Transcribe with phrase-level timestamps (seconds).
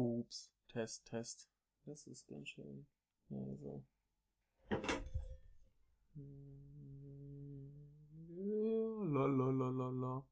[0.00, 0.50] Pups.
[0.68, 1.50] Test, Test.
[1.84, 2.86] Das ist ganz schön.
[3.28, 3.84] Also.
[9.12, 10.24] Lalalala.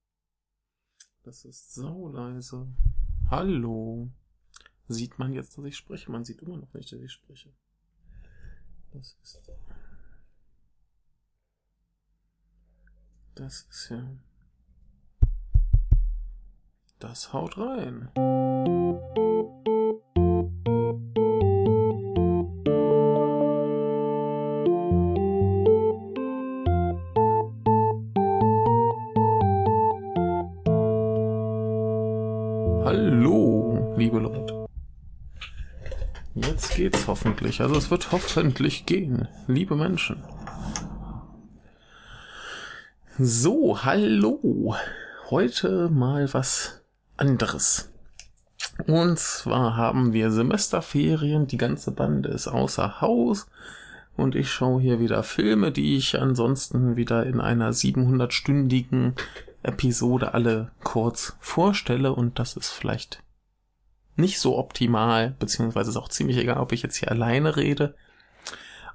[1.23, 2.67] Das ist so leise.
[3.29, 4.11] Hallo.
[4.89, 6.11] Sieht man jetzt, dass ich spreche?
[6.11, 7.53] Man sieht immer noch nicht, dass ich spreche.
[8.93, 9.53] Das ist.
[13.35, 14.17] Das ist ja.
[17.01, 18.11] Das haut rein.
[37.39, 37.61] Hoffentlich.
[37.61, 40.23] Also es wird hoffentlich gehen, liebe Menschen.
[43.19, 44.75] So, hallo.
[45.31, 46.83] Heute mal was
[47.17, 47.93] anderes.
[48.87, 53.47] Und zwar haben wir Semesterferien, die ganze Bande ist außer Haus
[54.17, 59.15] und ich schaue hier wieder Filme, die ich ansonsten wieder in einer 700-stündigen
[59.63, 63.21] Episode alle kurz vorstelle und das ist vielleicht
[64.19, 67.95] nicht so optimal, beziehungsweise ist auch ziemlich egal, ob ich jetzt hier alleine rede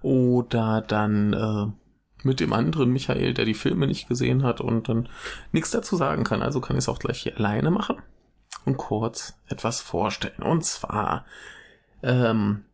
[0.02, 5.10] oder dann äh, mit dem anderen Michael, der die Filme nicht gesehen hat und dann
[5.52, 6.42] nichts dazu sagen kann.
[6.42, 7.98] Also kann ich es auch gleich hier alleine machen
[8.66, 10.44] und kurz etwas vorstellen.
[10.44, 11.26] Und zwar
[12.02, 12.66] ähm,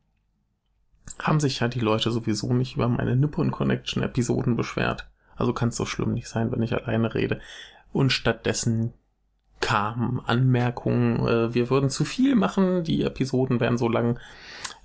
[1.19, 5.09] haben sich ja die Leute sowieso nicht über meine Nippon Connection Episoden beschwert.
[5.35, 7.39] Also kann es so schlimm nicht sein, wenn ich alleine rede.
[7.91, 8.93] Und stattdessen
[9.69, 14.19] kamen Anmerkungen, äh, wir würden zu viel machen, die Episoden wären so lang,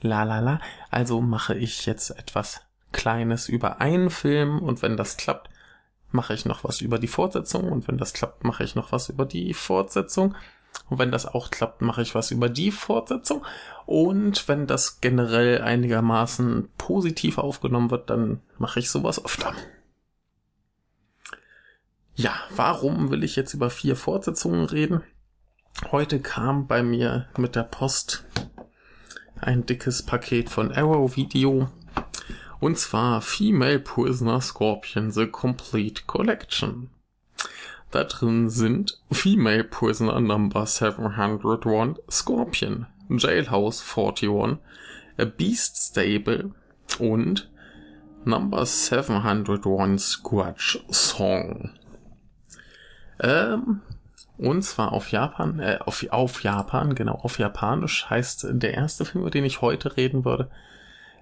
[0.03, 0.61] la la la.
[0.91, 2.61] Also mache ich jetzt etwas
[2.93, 5.49] Kleines über einen Film und wenn das klappt,
[6.11, 9.09] mache ich noch was über die Fortsetzung und wenn das klappt, mache ich noch was
[9.09, 10.35] über die Fortsetzung
[10.91, 13.43] und wenn das auch klappt, mache ich was über die Fortsetzung
[13.87, 19.55] und wenn das generell einigermaßen positiv aufgenommen wird, dann mache ich sowas öfter.
[22.17, 25.03] Ja, warum will ich jetzt über vier Fortsetzungen reden?
[25.91, 28.25] Heute kam bei mir mit der Post
[29.41, 31.69] ein dickes Paket von Arrow Video.
[32.61, 36.91] Und zwar Female Prisoner Scorpion The Complete Collection.
[37.91, 44.59] Da drin sind Female Prisoner Number 701 Scorpion, Jailhouse 41,
[45.19, 46.53] A Beast Stable
[47.01, 47.51] und
[48.25, 51.71] Number 701 Scratch Song.
[53.21, 53.81] Ähm,
[54.37, 59.23] und zwar auf Japan, äh, auf, auf Japan, genau, auf Japanisch heißt der erste Film,
[59.23, 60.51] über den ich heute reden würde,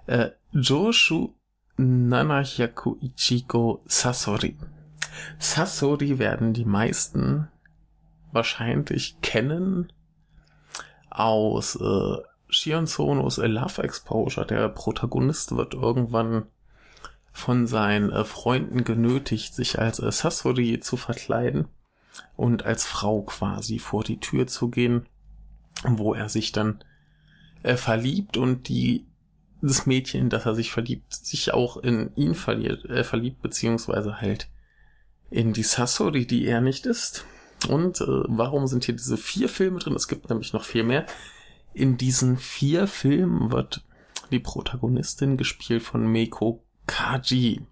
[0.07, 1.35] äh, Joshu
[1.77, 4.57] Nanahyaku Ichigo Sasori.
[5.39, 7.49] Sasori werden die meisten
[8.31, 9.93] wahrscheinlich kennen
[11.11, 12.17] aus äh,
[12.49, 14.47] Shion Sonos A Love Exposure.
[14.47, 16.47] Der Protagonist wird irgendwann
[17.31, 21.69] von seinen äh, Freunden genötigt, sich als äh, Sasori zu verkleiden
[22.37, 25.07] und als Frau quasi vor die Tür zu gehen,
[25.85, 26.85] wo er sich dann
[27.63, 29.07] äh, verliebt und die
[29.63, 34.49] das Mädchen, das er sich verliebt, sich auch in ihn verliert, äh, verliebt, beziehungsweise halt
[35.31, 37.25] in die Sasori, die er nicht ist.
[37.69, 39.95] Und äh, warum sind hier diese vier Filme drin?
[39.95, 41.07] Es gibt nämlich noch viel mehr.
[41.73, 43.85] In diesen vier Filmen wird
[44.33, 47.63] die Protagonistin gespielt von Meiko Kaji.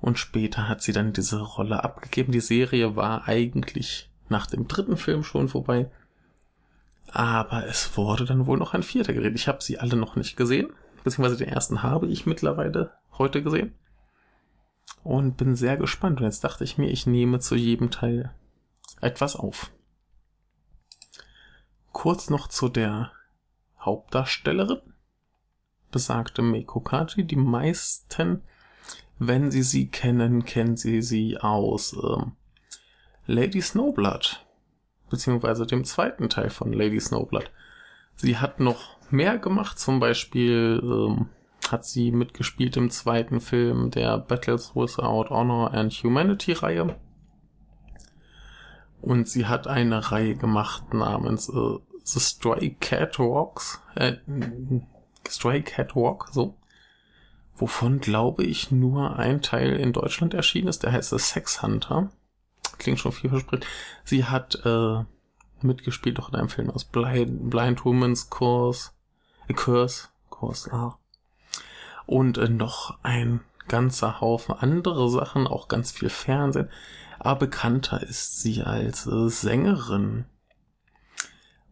[0.00, 2.32] Und später hat sie dann diese Rolle abgegeben.
[2.32, 5.90] Die Serie war eigentlich nach dem dritten Film schon vorbei.
[7.12, 9.38] Aber es wurde dann wohl noch ein vierter geredet.
[9.38, 10.72] Ich habe sie alle noch nicht gesehen.
[11.04, 13.74] Beziehungsweise den ersten habe ich mittlerweile heute gesehen.
[15.02, 16.20] Und bin sehr gespannt.
[16.20, 18.32] Und jetzt dachte ich mir, ich nehme zu jedem Teil
[19.00, 19.70] etwas auf.
[21.92, 23.12] Kurz noch zu der
[23.80, 24.80] Hauptdarstellerin.
[25.90, 27.24] Besagte Meiko Kaji.
[27.24, 28.42] Die meisten
[29.20, 32.32] wenn Sie sie kennen, kennen Sie sie aus ähm,
[33.26, 34.44] Lady Snowblood,
[35.10, 37.50] beziehungsweise dem zweiten Teil von Lady Snowblood.
[38.16, 41.28] Sie hat noch mehr gemacht, zum Beispiel ähm,
[41.70, 46.96] hat sie mitgespielt im zweiten Film der Battles Without Honor and Humanity Reihe.
[49.02, 54.14] Und sie hat eine Reihe gemacht namens äh, The Stray Cat Walks, äh,
[55.28, 56.56] Stray Cat Walk, so
[57.60, 62.10] wovon glaube ich nur ein Teil in Deutschland erschienen ist, der heißt Sex Hunter.
[62.78, 63.66] Klingt schon vielversprechend.
[64.04, 65.04] Sie hat äh,
[65.60, 68.90] mitgespielt auch in einem Film aus Blind, Blind Woman's Course,
[69.48, 70.98] äh, Curse, Curse, ah.
[72.06, 76.70] Und äh, noch ein ganzer Haufen andere Sachen, auch ganz viel Fernsehen.
[77.18, 80.24] Aber bekannter ist sie als äh, Sängerin.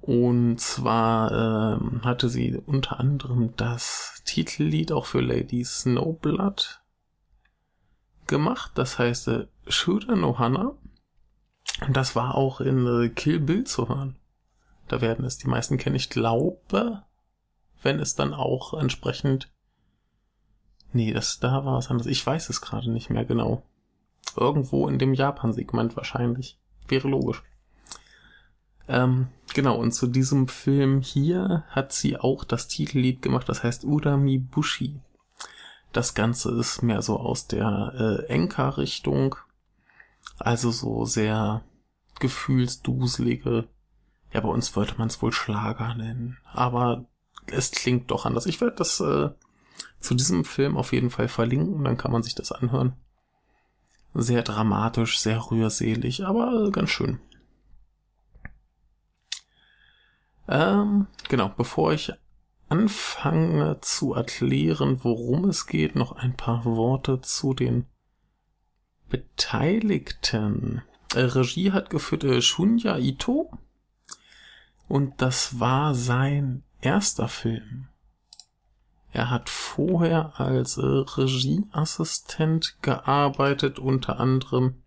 [0.08, 6.80] Und zwar ähm, hatte sie unter anderem das Titellied auch für Lady Snowblood
[8.26, 8.72] gemacht.
[8.76, 10.72] Das heißt äh, Shooter no Hana.
[11.86, 14.16] Und das war auch in äh, Kill Bill zu hören.
[14.86, 15.96] Da werden es die meisten kennen.
[15.96, 17.02] Ich glaube,
[17.82, 19.52] wenn es dann auch entsprechend.
[20.94, 22.06] Nee, das da war es anders.
[22.06, 23.62] Ich weiß es gerade nicht mehr genau.
[24.38, 26.58] Irgendwo in dem Japan-Segment wahrscheinlich.
[26.86, 27.42] Wäre logisch.
[28.88, 33.84] Ähm, genau, und zu diesem Film hier hat sie auch das Titellied gemacht, das heißt
[33.84, 35.00] Urami Bushi.
[35.92, 39.36] Das Ganze ist mehr so aus der äh, Enka-Richtung.
[40.38, 41.62] Also so sehr
[42.20, 43.68] gefühlsduselige.
[44.32, 46.38] Ja, bei uns wollte man es wohl Schlager nennen.
[46.52, 47.06] Aber
[47.46, 48.46] es klingt doch anders.
[48.46, 49.30] Ich werde das äh,
[50.00, 52.94] zu diesem Film auf jeden Fall verlinken, dann kann man sich das anhören.
[54.14, 57.20] Sehr dramatisch, sehr rührselig, aber ganz schön.
[60.48, 62.12] Ähm, genau, bevor ich
[62.68, 67.86] anfange zu erklären, worum es geht, noch ein paar Worte zu den
[69.08, 70.82] Beteiligten.
[71.14, 73.50] Äh, Regie hat geführt äh, Shunya Ito
[74.88, 77.88] und das war sein erster Film.
[79.12, 84.82] Er hat vorher als äh, Regieassistent gearbeitet, unter anderem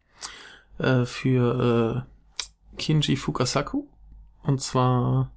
[1.05, 2.07] für
[2.75, 3.85] Kinji Fukasaku.
[4.41, 5.29] Und zwar,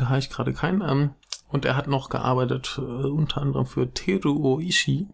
[0.00, 0.82] da habe ich gerade keinen.
[0.82, 1.10] Ähm,
[1.48, 5.08] und er hat noch gearbeitet, äh, unter anderem für Teru Oishi,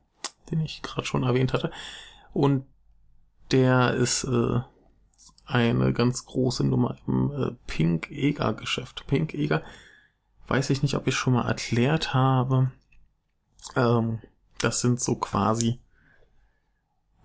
[0.51, 1.71] den ich gerade schon erwähnt hatte.
[2.33, 2.65] Und
[3.51, 4.61] der ist äh,
[5.45, 9.07] eine ganz große Nummer im äh, Pink Eger Geschäft.
[9.07, 9.63] Pink Eger
[10.47, 12.71] weiß ich nicht, ob ich schon mal erklärt habe.
[13.77, 14.21] Ähm,
[14.59, 15.79] das sind so quasi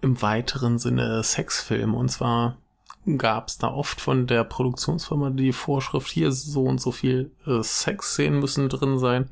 [0.02, 1.96] im weiteren Sinne Sexfilme.
[1.96, 2.58] Und zwar
[3.06, 7.62] gab es da oft von der Produktionsfirma die Vorschrift, hier so und so viel äh,
[7.62, 9.30] Sexszenen müssen drin sein.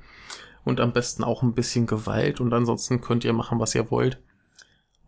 [0.63, 2.39] Und am besten auch ein bisschen Gewalt.
[2.39, 4.19] Und ansonsten könnt ihr machen, was ihr wollt.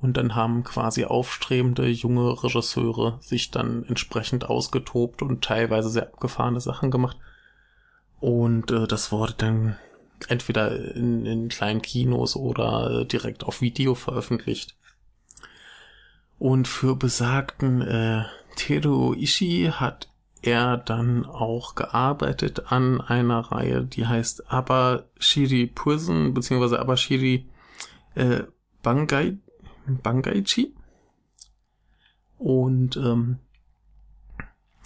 [0.02, 6.60] Und dann haben quasi aufstrebende junge Regisseure sich dann entsprechend ausgetobt und teilweise sehr abgefahrene
[6.60, 7.18] Sachen gemacht.
[8.20, 9.78] Und äh, das wurde dann
[10.28, 14.76] entweder in, in kleinen Kinos oder äh, direkt auf Video veröffentlicht.
[16.38, 20.10] Und für besagten äh, Teru Ishii hat
[20.42, 27.48] er dann auch gearbeitet an einer Reihe, die heißt Abashiri Prison, beziehungsweise Abashiri
[28.14, 28.44] äh,
[28.84, 29.38] Bangai,
[29.88, 30.74] Bangaichi.
[32.38, 33.40] Und ähm,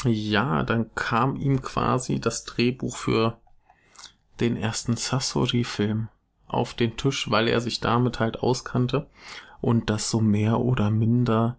[0.05, 3.37] ja, dann kam ihm quasi das Drehbuch für
[4.39, 6.07] den ersten Sasori-Film
[6.47, 9.07] auf den Tisch, weil er sich damit halt auskannte
[9.61, 11.58] und das so mehr oder minder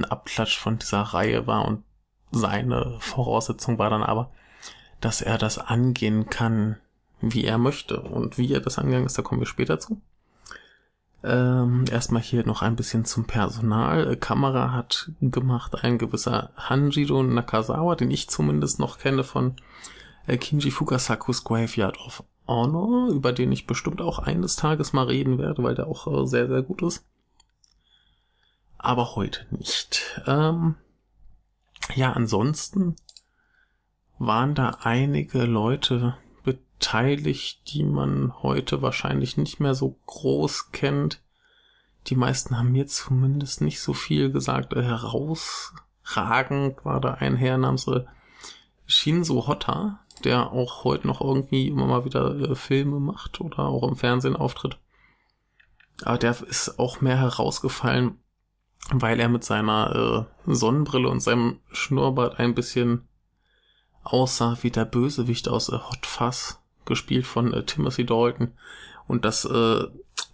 [0.00, 1.84] ein Abklatsch von dieser Reihe war und
[2.32, 4.30] seine Voraussetzung war dann aber,
[5.00, 6.76] dass er das angehen kann,
[7.20, 8.00] wie er möchte.
[8.00, 10.00] Und wie er das angegangen ist, da kommen wir später zu.
[11.22, 14.16] Ähm, erstmal hier noch ein bisschen zum Personal.
[14.16, 19.54] Kamera hat gemacht ein gewisser Hanjiro Nakazawa, den ich zumindest noch kenne von
[20.26, 25.38] äh, Kinji Fukasakus Graveyard of Honor, über den ich bestimmt auch eines Tages mal reden
[25.38, 27.04] werde, weil der auch äh, sehr, sehr gut ist.
[28.82, 30.22] Aber heute nicht.
[30.26, 30.76] Ähm,
[31.94, 32.96] ja, ansonsten
[34.18, 41.20] waren da einige Leute beteiligt, die man heute wahrscheinlich nicht mehr so groß kennt.
[42.06, 44.72] Die meisten haben mir zumindest nicht so viel gesagt.
[44.72, 48.04] Äh, herausragend war da ein Herr namens äh,
[48.86, 53.86] Shinzo Hotta, der auch heute noch irgendwie immer mal wieder äh, Filme macht oder auch
[53.86, 54.78] im Fernsehen auftritt.
[56.02, 58.16] Aber der ist auch mehr herausgefallen,
[58.88, 63.06] weil er mit seiner äh, Sonnenbrille und seinem Schnurrbart ein bisschen
[64.02, 68.52] aussah wie der Bösewicht aus äh, Hot Fuzz gespielt von äh, Timothy Dalton.
[69.06, 69.84] Und das äh,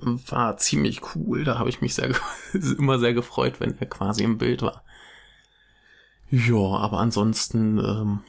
[0.00, 1.44] war ziemlich cool.
[1.44, 2.14] Da habe ich mich sehr
[2.78, 4.82] immer sehr gefreut, wenn er quasi im Bild war.
[6.30, 8.20] Ja, aber ansonsten ähm,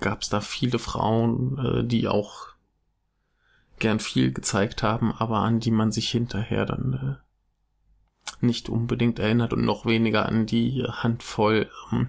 [0.00, 2.48] gab es da viele Frauen, äh, die auch
[3.78, 7.31] gern viel gezeigt haben, aber an die man sich hinterher dann äh,
[8.40, 12.08] nicht unbedingt erinnert und noch weniger an die Handvoll ähm,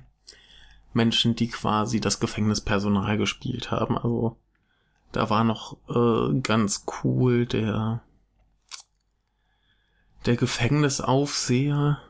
[0.93, 3.97] Menschen, die quasi das Gefängnispersonal gespielt haben.
[3.97, 4.37] Also
[5.11, 8.01] da war noch äh, ganz cool der
[10.25, 12.01] der Gefängnisaufseher,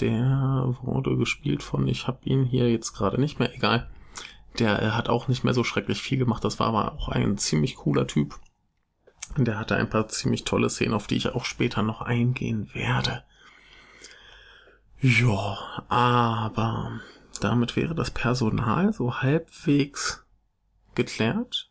[0.00, 3.90] der wurde gespielt von, ich habe ihn hier jetzt gerade nicht mehr, egal.
[4.58, 7.76] Der hat auch nicht mehr so schrecklich viel gemacht, das war aber auch ein ziemlich
[7.76, 8.38] cooler Typ.
[9.36, 13.24] Der hatte ein paar ziemlich tolle Szenen, auf die ich auch später noch eingehen werde.
[15.00, 17.00] Ja, aber
[17.40, 20.24] damit wäre das Personal so halbwegs
[20.94, 21.70] geklärt.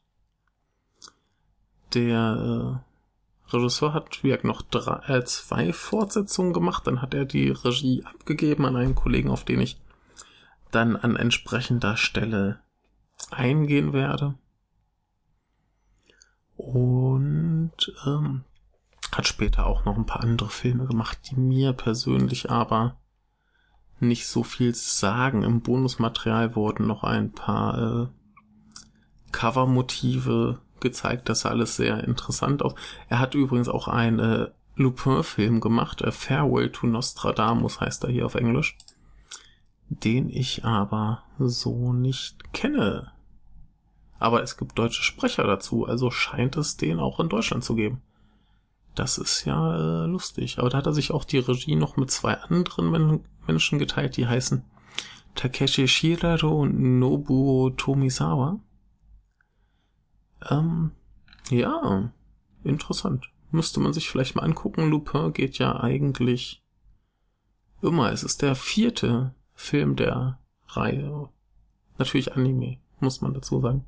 [1.93, 2.81] Der
[3.49, 8.03] äh, Regisseur hat wie noch drei, äh, zwei Fortsetzungen gemacht, dann hat er die Regie
[8.03, 9.79] abgegeben an einen Kollegen, auf den ich
[10.71, 12.59] dann an entsprechender Stelle
[13.31, 14.35] eingehen werde.
[16.65, 18.43] Und ähm,
[19.11, 22.97] hat später auch noch ein paar andere Filme gemacht, die mir persönlich aber
[23.99, 25.43] nicht so viel sagen.
[25.43, 28.07] Im Bonusmaterial wurden noch ein paar äh,
[29.31, 31.29] Covermotive gezeigt.
[31.29, 32.73] Das sah alles sehr interessant aus.
[33.09, 36.01] Er hat übrigens auch einen äh, Lupin-Film gemacht.
[36.01, 38.75] Äh, Farewell to Nostradamus heißt er hier auf Englisch.
[39.87, 43.11] Den ich aber so nicht kenne.
[44.19, 48.01] Aber es gibt deutsche Sprecher dazu, also scheint es den auch in Deutschland zu geben.
[48.95, 50.57] Das ist ja äh, lustig.
[50.57, 54.17] Aber da hat er sich auch die Regie noch mit zwei anderen Men Menschen geteilt,
[54.17, 54.63] die heißen
[55.35, 58.59] Takeshi Shiraro und Nobuo Tomisawa.
[60.49, 60.91] Ähm,
[61.49, 62.11] ja,
[62.63, 63.29] interessant.
[63.51, 64.89] Müsste man sich vielleicht mal angucken.
[64.89, 66.63] Lupin geht ja eigentlich
[67.81, 68.11] immer.
[68.11, 71.29] Es ist der vierte Film der Reihe.
[71.97, 73.85] Natürlich Anime, muss man dazu sagen.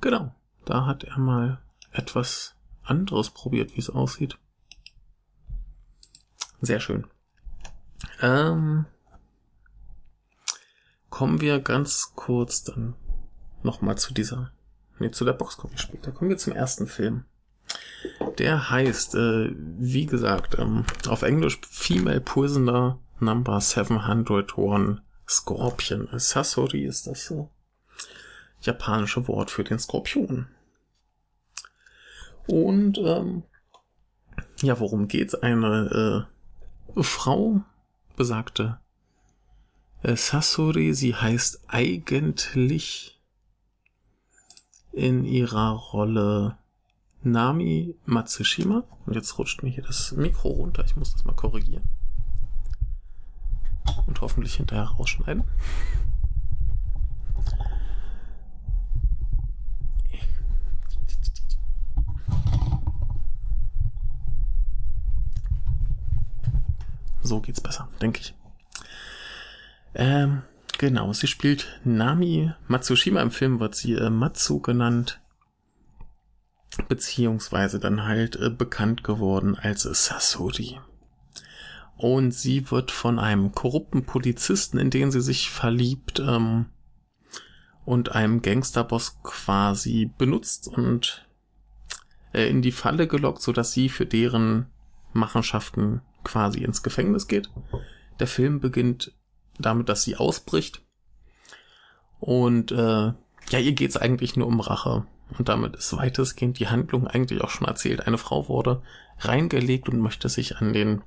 [0.00, 1.60] Genau, da hat er mal
[1.92, 4.38] etwas anderes probiert, wie es aussieht.
[6.60, 7.06] Sehr schön.
[8.20, 8.86] Ähm,
[11.10, 12.94] kommen wir ganz kurz dann
[13.62, 14.52] nochmal zu dieser,
[14.98, 16.12] nee, zu der Boxcopy später.
[16.12, 17.24] Kommen wir zum ersten Film.
[18.38, 26.08] Der heißt, äh, wie gesagt, ähm, auf Englisch Female Prisoner Number 701 Scorpion.
[26.12, 27.50] Sasori ist das so
[28.60, 30.48] japanische Wort für den Skorpion.
[32.46, 33.42] Und ähm,
[34.62, 35.34] ja, worum geht's?
[35.34, 36.26] Eine
[36.96, 37.60] äh, Frau,
[38.16, 38.80] besagte
[40.02, 43.20] äh, Sasori, sie heißt eigentlich
[44.92, 46.58] in ihrer Rolle
[47.22, 48.84] Nami Matsushima.
[49.06, 50.84] Und jetzt rutscht mir hier das Mikro runter.
[50.84, 51.84] Ich muss das mal korrigieren.
[54.06, 55.44] Und hoffentlich hinterher rausschneiden.
[67.28, 68.34] So geht's besser, denke ich.
[69.94, 70.42] Ähm,
[70.78, 73.20] genau, sie spielt Nami Matsushima.
[73.20, 75.20] Im Film wird sie äh, Matsu genannt.
[76.88, 80.80] Beziehungsweise dann halt äh, bekannt geworden als Sasori.
[81.98, 86.66] Und sie wird von einem korrupten Polizisten, in den sie sich verliebt, ähm,
[87.84, 91.28] und einem Gangsterboss quasi benutzt und
[92.32, 94.66] äh, in die Falle gelockt, so dass sie für deren
[95.12, 97.50] Machenschaften quasi ins Gefängnis geht.
[98.20, 99.12] Der Film beginnt
[99.58, 100.82] damit, dass sie ausbricht.
[102.20, 103.12] Und äh,
[103.50, 105.06] ja, ihr geht's eigentlich nur um Rache.
[105.36, 108.06] Und damit ist weitestgehend die Handlung eigentlich auch schon erzählt.
[108.06, 108.82] Eine Frau wurde
[109.20, 111.02] reingelegt und möchte sich an den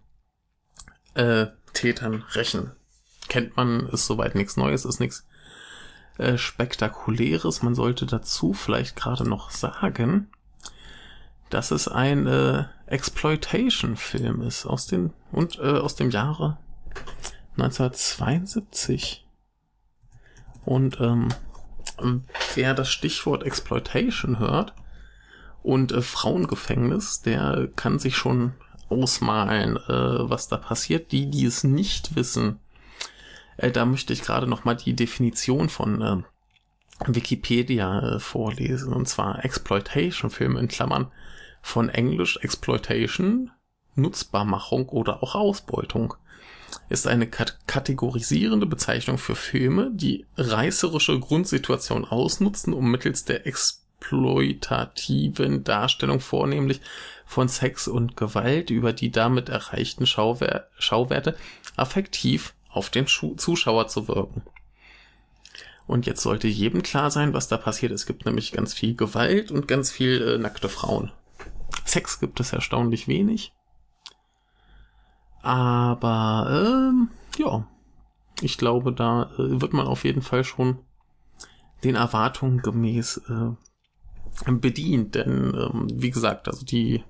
[1.13, 2.71] äh, Tätern rächen.
[3.29, 5.27] Kennt man, ist soweit nichts Neues, ist nichts
[6.17, 7.61] äh, Spektakuläres.
[7.61, 10.31] Man sollte dazu vielleicht gerade noch sagen,
[11.53, 16.57] dass es ein äh, Exploitation-Film ist aus den und äh, aus dem Jahre
[17.57, 19.25] 1972.
[20.65, 21.29] Und ähm,
[22.55, 24.73] wer das Stichwort Exploitation hört
[25.63, 28.53] und äh, Frauengefängnis, der kann sich schon
[28.89, 31.11] ausmalen, äh, was da passiert.
[31.11, 32.59] Die, die es nicht wissen,
[33.57, 36.17] äh, da möchte ich gerade noch mal die Definition von äh,
[37.07, 38.93] Wikipedia äh, vorlesen.
[38.93, 41.11] Und zwar Exploitation-Filme in Klammern
[41.61, 43.51] von Englisch Exploitation,
[43.95, 46.15] Nutzbarmachung oder auch Ausbeutung
[46.89, 56.19] ist eine kategorisierende Bezeichnung für Filme, die reißerische Grundsituation ausnutzen, um mittels der exploitativen Darstellung
[56.19, 56.81] vornehmlich
[57.25, 61.35] von Sex und Gewalt über die damit erreichten Schauwer Schauwerte
[61.75, 64.43] affektiv auf den Schu Zuschauer zu wirken.
[65.87, 67.91] Und jetzt sollte jedem klar sein, was da passiert.
[67.91, 71.11] Es gibt nämlich ganz viel Gewalt und ganz viel äh, nackte Frauen.
[71.85, 73.53] Sex gibt es erstaunlich wenig.
[75.41, 77.67] Aber ähm, ja,
[78.41, 80.79] ich glaube, da äh, wird man auf jeden Fall schon
[81.83, 85.15] den Erwartungen gemäß äh, bedient.
[85.15, 87.03] Denn ähm, wie gesagt, also die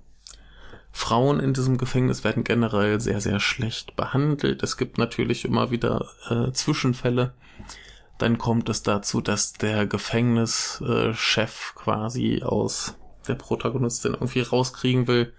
[0.92, 4.62] Frauen in diesem Gefängnis werden generell sehr, sehr schlecht behandelt.
[4.64, 7.34] Es gibt natürlich immer wieder äh, Zwischenfälle.
[8.18, 12.96] Dann kommt es dazu, dass der Gefängnischef quasi aus
[13.32, 15.34] der Protagonistin irgendwie rauskriegen will,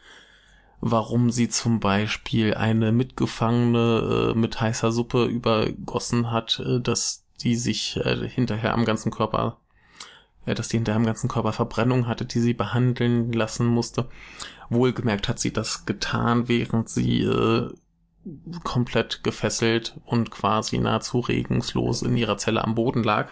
[0.81, 7.57] warum sie zum Beispiel eine Mitgefangene äh, mit heißer Suppe übergossen hat, äh, dass die
[7.57, 9.59] sich äh, hinterher am ganzen Körper,
[10.47, 14.09] äh, dass die hinterher am ganzen Körper Verbrennung hatte, die sie behandeln lassen musste.
[14.71, 17.71] Wohlgemerkt hat sie das getan, während sie äh,
[18.65, 23.29] komplett gefesselt und quasi nahezu regungslos in ihrer Zelle am Boden lag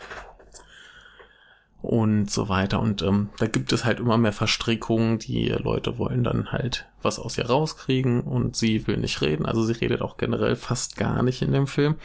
[1.82, 2.80] und so weiter.
[2.80, 5.18] Und ähm, da gibt es halt immer mehr Verstrickungen.
[5.18, 9.46] Die Leute wollen dann halt was aus ihr rauskriegen und sie will nicht reden.
[9.46, 11.96] Also sie redet auch generell fast gar nicht in dem Film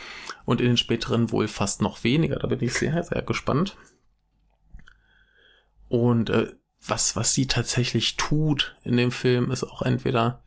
[0.45, 2.37] und in den späteren wohl fast noch weniger.
[2.37, 3.75] Da bin ich sehr, sehr gespannt.
[5.89, 6.53] Und äh,
[6.87, 10.43] was, was sie tatsächlich tut in dem Film, ist auch entweder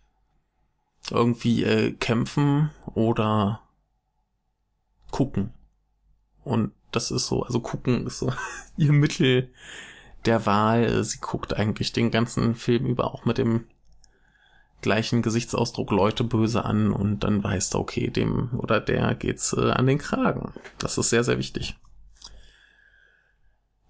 [1.10, 3.62] irgendwie äh, kämpfen oder
[5.10, 5.52] gucken.
[6.44, 8.32] Und das ist so, also gucken ist so
[8.76, 9.50] ihr Mittel
[10.24, 11.04] der Wahl.
[11.04, 13.64] Sie guckt eigentlich den ganzen Film über auch mit dem
[14.80, 19.70] gleichen Gesichtsausdruck Leute böse an und dann weißt du, okay, dem oder der geht's äh,
[19.70, 20.52] an den Kragen.
[20.78, 21.76] Das ist sehr, sehr wichtig.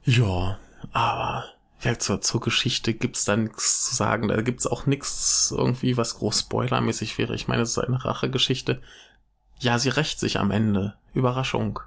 [0.05, 0.59] Ja,
[0.93, 1.45] aber
[1.83, 4.29] ja, zur, zur Geschichte gibt's da nichts zu sagen.
[4.29, 7.35] Da gibt's auch nichts irgendwie, was groß spoilermäßig wäre.
[7.35, 8.81] Ich meine, es ist eine Rachegeschichte.
[9.61, 10.95] Ja, sie rächt sich am Ende.
[11.13, 11.81] Überraschung.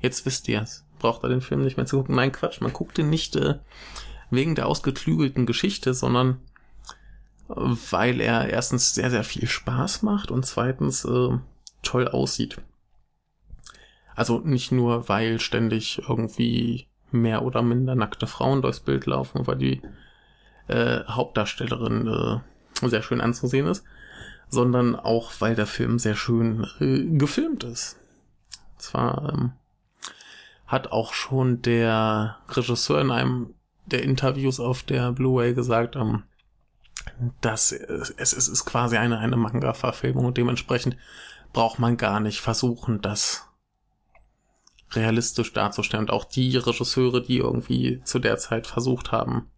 [0.00, 0.84] Jetzt wisst ihr's.
[0.98, 2.16] Braucht er den Film nicht mehr zu gucken.
[2.16, 2.60] Nein, Quatsch.
[2.60, 3.58] Man guckt ihn nicht äh,
[4.30, 6.40] wegen der ausgeklügelten Geschichte, sondern
[7.48, 7.54] äh,
[7.90, 11.38] weil er erstens sehr, sehr viel Spaß macht und zweitens äh,
[11.82, 12.58] toll aussieht.
[14.14, 19.56] Also nicht nur, weil ständig irgendwie mehr oder minder nackte Frauen durchs Bild laufen, weil
[19.56, 19.82] die
[20.68, 23.84] äh, Hauptdarstellerin äh, sehr schön anzusehen ist,
[24.48, 27.98] sondern auch, weil der Film sehr schön äh, gefilmt ist.
[28.78, 29.52] Zwar ähm,
[30.66, 33.54] hat auch schon der Regisseur in einem
[33.86, 36.24] der Interviews auf der Blu-ray gesagt, ähm,
[37.40, 40.96] dass es, es, ist quasi eine, eine Manga-Verfilmung und dementsprechend
[41.52, 43.48] braucht man gar nicht versuchen, das
[44.92, 46.04] realistisch darzustellen.
[46.04, 49.50] Und auch die Regisseure, die irgendwie zu der Zeit versucht haben,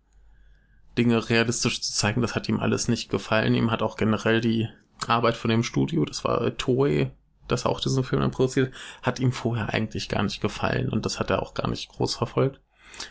[0.96, 3.54] Dinge realistisch zu zeigen, das hat ihm alles nicht gefallen.
[3.54, 4.68] Ihm hat auch generell die
[5.06, 7.12] Arbeit von dem Studio, das war Toei,
[7.48, 11.18] das auch diesen Film dann produziert, hat ihm vorher eigentlich gar nicht gefallen und das
[11.18, 12.60] hat er auch gar nicht groß verfolgt.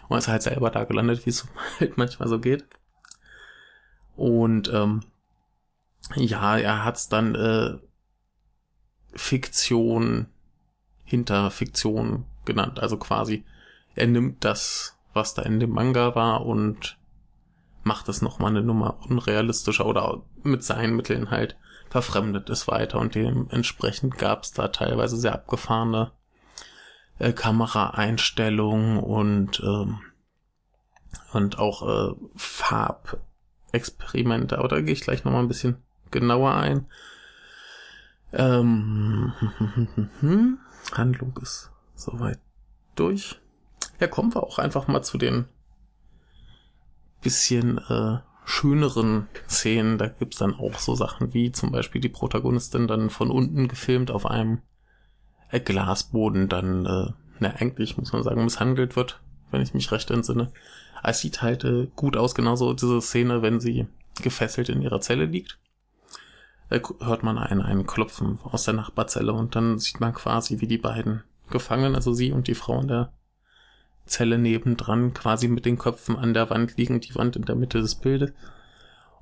[0.09, 1.47] Und ist halt selber da gelandet, wie es
[1.79, 2.65] halt manchmal so geht.
[4.15, 5.03] Und ähm,
[6.15, 7.77] ja, er hat's dann äh,
[9.13, 10.27] Fiktion
[11.03, 12.79] hinter Fiktion genannt.
[12.79, 13.45] Also quasi,
[13.95, 16.97] er nimmt das, was da in dem Manga war und
[17.83, 21.55] macht es nochmal eine Nummer unrealistischer oder mit seinen Mitteln halt
[21.89, 26.11] verfremdet es weiter und dementsprechend gab es da teilweise sehr abgefahrene
[27.19, 29.99] äh, Kameraeinstellungen und ähm,
[31.33, 34.59] und auch äh, Farbexperimente.
[34.59, 35.77] Aber da gehe ich gleich nochmal ein bisschen
[36.11, 36.87] genauer ein.
[38.33, 39.31] Ähm,
[40.93, 42.39] Handlung ist soweit
[42.95, 43.39] durch.
[43.99, 45.45] Ja, kommen wir auch einfach mal zu den
[47.21, 49.97] bisschen äh, schöneren Szenen.
[49.97, 54.09] Da gibt's dann auch so Sachen wie zum Beispiel die Protagonistin dann von unten gefilmt
[54.09, 54.59] auf einem
[55.51, 59.19] äh, Glasboden dann, äh, na eigentlich muss man sagen, misshandelt wird,
[59.51, 60.53] wenn ich mich recht entsinne.
[61.03, 63.85] Es sieht halt äh, gut aus, genauso diese Szene, wenn sie
[64.21, 65.59] gefesselt in ihrer Zelle liegt
[66.69, 70.67] äh, hört man einen, einen Klopfen aus der Nachbarzelle und dann sieht man quasi, wie
[70.67, 73.11] die beiden Gefangenen, also sie und die Frau in der
[74.07, 77.79] Zelle nebendran, quasi mit den Köpfen an der Wand liegen, die Wand in der Mitte
[77.79, 78.31] des Bildes.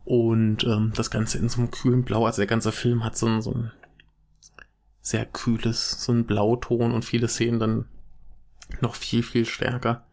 [0.03, 3.25] Und ähm, das Ganze in so einem kühlen Blau, also der ganze Film hat so
[3.27, 3.71] ein, so ein
[5.01, 7.85] sehr kühles, so ein Blauton und viele Szenen dann
[8.81, 10.05] noch viel, viel stärker.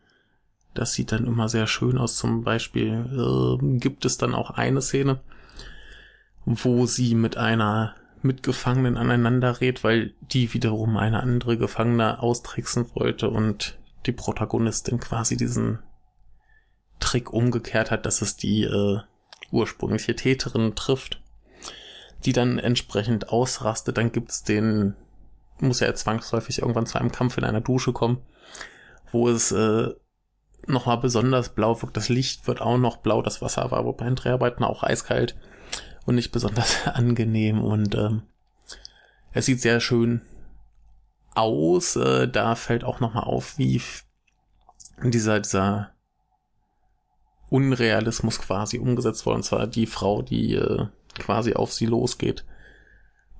[0.74, 2.16] Das sieht dann immer sehr schön aus.
[2.16, 5.20] Zum Beispiel äh, gibt es dann auch eine Szene,
[6.44, 13.28] wo sie mit einer Mitgefangenen aneinander redet, weil die wiederum eine andere Gefangene austricksen wollte
[13.30, 15.80] und die Protagonistin quasi diesen
[17.00, 19.00] Trick umgekehrt hat, dass es die äh,
[19.50, 21.20] ursprüngliche Täterin trifft,
[22.24, 23.98] die dann entsprechend ausrastet.
[23.98, 24.94] Dann gibt's den,
[25.60, 28.18] muss ja zwangsläufig irgendwann zu einem Kampf in einer Dusche kommen,
[29.10, 29.88] wo es äh,
[30.66, 31.96] nochmal besonders blau wirkt.
[31.96, 35.36] Das Licht wird auch noch blau, das Wasser war wobei in Dreharbeiten auch eiskalt
[36.06, 38.22] und nicht besonders angenehm und ähm,
[39.32, 40.22] es sieht sehr schön
[41.34, 41.96] aus.
[41.96, 43.80] Äh, da fällt auch nochmal auf, wie
[45.02, 45.92] dieser, dieser
[47.50, 49.36] Unrealismus quasi umgesetzt wurde.
[49.36, 50.86] Und zwar die Frau, die äh,
[51.18, 52.44] quasi auf sie losgeht,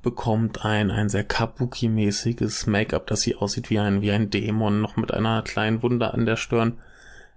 [0.03, 4.97] bekommt ein, ein sehr Kabuki-mäßiges Make-up, das sie aussieht wie ein, wie ein Dämon, noch
[4.97, 6.79] mit einer kleinen Wunde an der Stirn,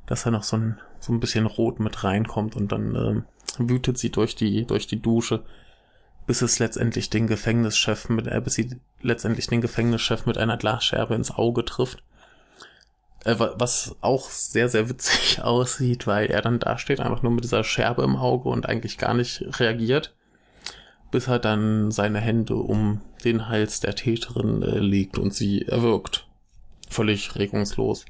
[0.07, 3.21] dass er noch so ein, so ein bisschen rot mit reinkommt und dann äh,
[3.59, 5.43] wütet sie durch die, durch die Dusche,
[6.27, 11.15] bis es letztendlich den Gefängnischef mit, äh, bis sie letztendlich den Gefängnischef mit einer Glasscherbe
[11.15, 12.03] ins Auge trifft.
[13.23, 17.43] Äh, was auch sehr, sehr witzig aussieht, weil er dann da steht, einfach nur mit
[17.43, 20.15] dieser Scherbe im Auge und eigentlich gar nicht reagiert,
[21.11, 26.27] bis er dann seine Hände um den Hals der Täterin äh, legt und sie erwürgt.
[26.89, 28.05] Völlig regungslos.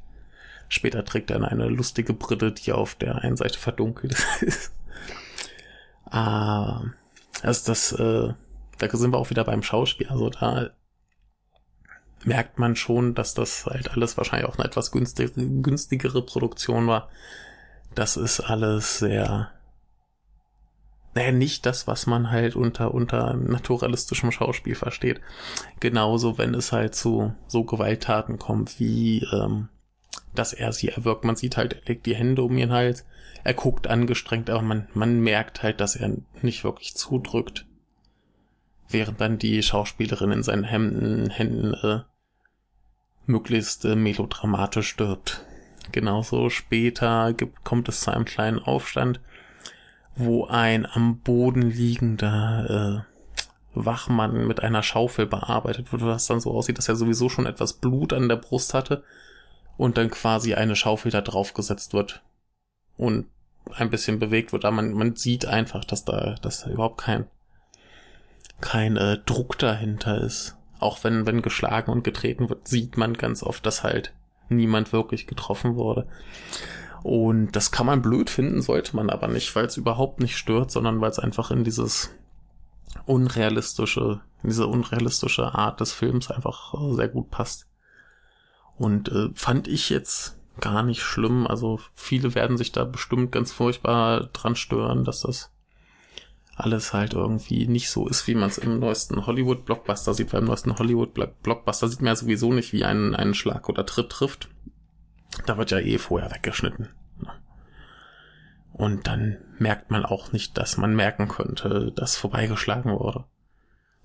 [0.67, 4.73] Später trägt er eine lustige Brille, die auf der einen Seite verdunkelt ist.
[6.05, 6.85] ah,
[7.41, 8.33] also das, äh,
[8.77, 10.07] da sind wir auch wieder beim Schauspiel.
[10.07, 10.69] Also da
[12.23, 17.09] merkt man schon, dass das halt alles wahrscheinlich auch eine etwas günstigere, günstigere Produktion war.
[17.93, 19.51] Das ist alles sehr,
[21.13, 25.21] naja, nicht das, was man halt unter, unter naturalistischem Schauspiel versteht.
[25.79, 29.69] Genauso, wenn es halt zu so Gewalttaten kommt, wie, ähm,
[30.33, 31.23] dass er sie erwirkt.
[31.23, 33.05] Man sieht halt, er legt die Hände um ihren Hals,
[33.43, 37.65] er guckt angestrengt, aber man, man merkt halt, dass er nicht wirklich zudrückt.
[38.89, 41.99] Während dann die Schauspielerin in seinen Hemden, Händen äh,
[43.25, 45.45] möglichst äh, melodramatisch stirbt.
[45.91, 49.19] Genauso später gibt, kommt es zu einem kleinen Aufstand,
[50.15, 53.15] wo ein am Boden liegender äh,
[53.75, 57.73] Wachmann mit einer Schaufel bearbeitet wird, was dann so aussieht, dass er sowieso schon etwas
[57.73, 59.03] Blut an der Brust hatte
[59.77, 62.21] und dann quasi eine Schaufel da draufgesetzt wird
[62.97, 63.27] und
[63.73, 64.65] ein bisschen bewegt wird.
[64.65, 67.25] Aber man, man sieht einfach, dass da, dass da überhaupt kein,
[68.61, 70.55] kein äh, Druck dahinter ist.
[70.79, 74.13] Auch wenn, wenn geschlagen und getreten wird, sieht man ganz oft, dass halt
[74.49, 76.07] niemand wirklich getroffen wurde.
[77.01, 80.71] Und das kann man blöd finden, sollte man aber nicht, weil es überhaupt nicht stört,
[80.71, 82.11] sondern weil es einfach in dieses
[83.05, 87.67] unrealistische, in diese unrealistische Art des Films einfach sehr gut passt.
[88.77, 91.47] Und äh, fand ich jetzt gar nicht schlimm.
[91.47, 95.51] Also viele werden sich da bestimmt ganz furchtbar dran stören, dass das
[96.55, 100.33] alles halt irgendwie nicht so ist, wie man es im neuesten Hollywood-Blockbuster sieht.
[100.33, 104.09] Weil im neuesten Hollywood-Blockbuster sieht man ja sowieso nicht, wie einen, einen Schlag oder Tritt
[104.09, 104.49] trifft.
[105.45, 106.89] Da wird ja eh vorher weggeschnitten.
[108.71, 113.23] Und dann merkt man auch nicht, dass man merken könnte, dass vorbeigeschlagen wurde.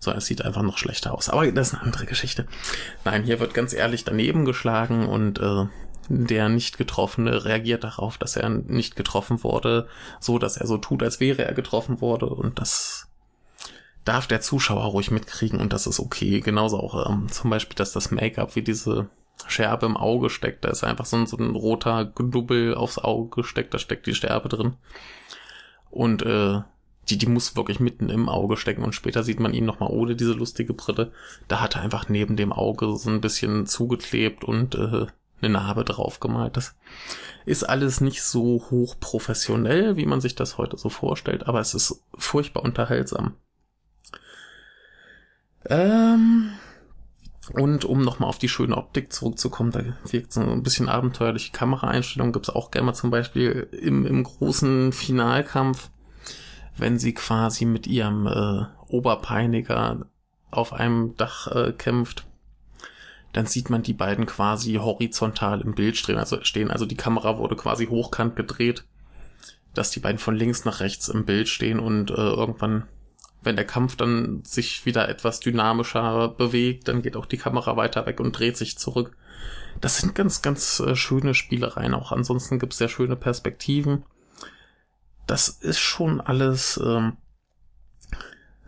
[0.02, 1.28] So, es sieht einfach noch schlechter aus.
[1.28, 2.46] Aber das ist eine andere Geschichte.
[3.04, 5.66] Nein, hier wird ganz ehrlich daneben geschlagen und äh,
[6.08, 9.86] der nicht Getroffene reagiert darauf, dass er nicht getroffen wurde,
[10.18, 13.08] so dass er so tut, als wäre er getroffen wurde und das
[14.04, 16.40] darf der Zuschauer ruhig mitkriegen und das ist okay.
[16.40, 19.08] Genauso auch ähm, zum Beispiel, dass das Make-up wie diese
[19.46, 20.64] Scherbe im Auge steckt.
[20.64, 24.14] Da ist einfach so ein, so ein roter Knubbel aufs Auge gesteckt, da steckt die
[24.14, 24.76] Scherbe drin.
[25.90, 26.60] Und äh,
[27.10, 30.16] die, die muss wirklich mitten im Auge stecken und später sieht man ihn nochmal ohne
[30.16, 31.12] diese lustige Brille.
[31.48, 35.06] Da hat er einfach neben dem Auge so ein bisschen zugeklebt und äh,
[35.42, 36.56] eine Narbe draufgemalt.
[36.56, 36.76] Das
[37.46, 42.02] ist alles nicht so hochprofessionell, wie man sich das heute so vorstellt, aber es ist
[42.16, 43.36] furchtbar unterhaltsam.
[45.66, 46.52] Ähm,
[47.52, 52.32] und um nochmal auf die schöne Optik zurückzukommen, da wirkt so ein bisschen abenteuerliche Kameraeinstellungen,
[52.32, 55.90] gibt's auch gerne mal zum Beispiel im, im großen Finalkampf,
[56.80, 60.06] wenn sie quasi mit ihrem äh, Oberpeiniger
[60.50, 62.26] auf einem Dach äh, kämpft
[63.32, 66.18] dann sieht man die beiden quasi horizontal im Bild stehen.
[66.18, 68.84] Also stehen, also die Kamera wurde quasi hochkant gedreht,
[69.74, 72.88] dass die beiden von links nach rechts im Bild stehen und äh, irgendwann,
[73.42, 78.04] wenn der Kampf dann sich wieder etwas dynamischer bewegt, dann geht auch die Kamera weiter
[78.06, 79.16] weg und dreht sich zurück.
[79.80, 81.94] Das sind ganz, ganz äh, schöne Spielereien.
[81.94, 84.02] Auch ansonsten gibt's sehr schöne Perspektiven.
[85.30, 87.16] Das ist schon alles ähm,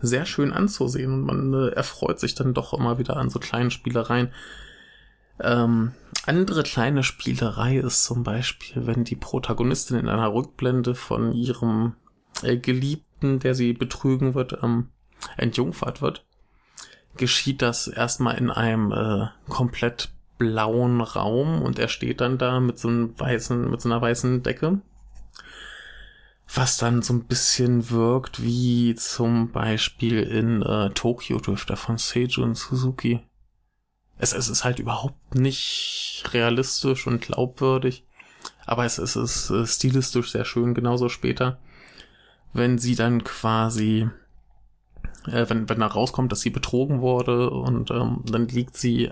[0.00, 3.72] sehr schön anzusehen und man äh, erfreut sich dann doch immer wieder an so kleinen
[3.72, 4.32] Spielereien.
[5.40, 5.90] Ähm,
[6.24, 11.96] andere kleine Spielerei ist zum Beispiel, wenn die Protagonistin in einer Rückblende von ihrem
[12.44, 14.90] äh, Geliebten, der sie betrügen wird, ähm,
[15.36, 16.24] entjungfert wird,
[17.16, 22.78] geschieht das erstmal in einem äh, komplett blauen Raum und er steht dann da mit
[22.78, 24.80] so einem weißen, mit so einer weißen Decke
[26.54, 32.54] was dann so ein bisschen wirkt wie zum Beispiel in äh, Tokyo Drifter von Seijun
[32.54, 33.20] Suzuki.
[34.18, 38.04] Es, es ist halt überhaupt nicht realistisch und glaubwürdig,
[38.66, 41.58] aber es, es ist äh, stilistisch sehr schön, genauso später,
[42.52, 44.08] wenn sie dann quasi,
[45.26, 49.10] äh, wenn, wenn da rauskommt, dass sie betrogen wurde und ähm, dann liegt sie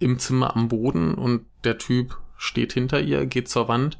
[0.00, 3.98] im Zimmer am Boden und der Typ steht hinter ihr, geht zur Wand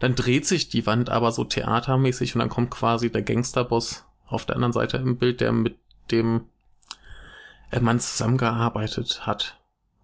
[0.00, 4.46] dann dreht sich die Wand aber so theatermäßig und dann kommt quasi der Gangsterboss auf
[4.46, 5.76] der anderen Seite im Bild, der mit
[6.10, 6.46] dem
[7.80, 9.58] Mann zusammengearbeitet hat.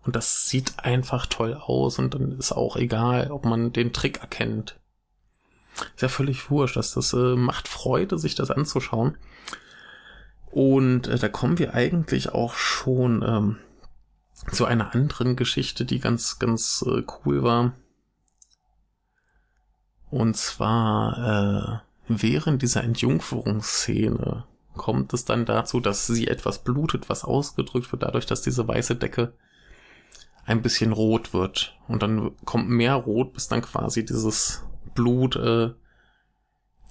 [0.04, 4.20] Und das sieht einfach toll aus und dann ist auch egal, ob man den Trick
[4.20, 4.78] erkennt.
[5.94, 9.18] Ist ja völlig wurscht, dass das äh, macht Freude, sich das anzuschauen.
[10.46, 13.56] Und äh, da kommen wir eigentlich auch schon ähm,
[14.52, 17.72] zu einer anderen Geschichte, die ganz, ganz äh, cool war.
[20.10, 27.24] Und zwar äh, während dieser Entjungferungsszene kommt es dann dazu, dass sie etwas blutet, was
[27.24, 29.32] ausgedrückt wird dadurch, dass diese weiße Decke
[30.44, 31.76] ein bisschen rot wird.
[31.88, 34.64] Und dann kommt mehr Rot, bis dann quasi dieses
[34.94, 35.72] Blut äh,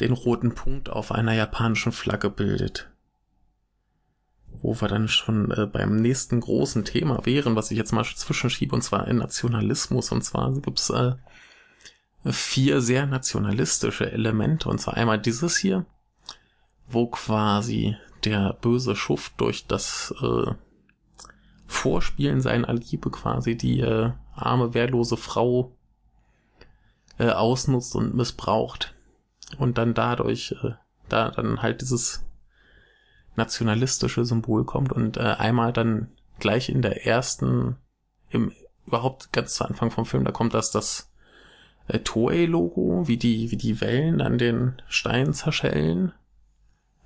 [0.02, 2.92] den roten Punkt auf einer japanischen Flagge bildet.
[4.62, 8.76] Wo wir dann schon äh, beim nächsten großen Thema wären, was ich jetzt mal zwischenschiebe,
[8.76, 10.12] und zwar in Nationalismus.
[10.12, 11.14] Und zwar gibt's äh,
[12.26, 14.70] vier sehr nationalistische Elemente.
[14.70, 15.86] Und zwar einmal dieses hier,
[16.88, 20.52] wo quasi der böse Schuft durch das äh,
[21.68, 25.76] Vorspielen seiner Liebe quasi die äh, arme, wehrlose Frau
[27.18, 28.94] äh, ausnutzt und missbraucht.
[29.58, 30.72] Und dann dadurch, äh,
[31.10, 32.24] da dann halt dieses
[33.36, 36.10] nationalistische Symbol kommt und äh, einmal dann
[36.40, 37.78] gleich in der ersten,
[38.30, 38.52] im
[38.86, 41.12] überhaupt ganz zu Anfang vom Film, da kommt das, das
[41.88, 46.14] äh, Toei-Logo, wie die, wie die Wellen an den Steinen zerschellen.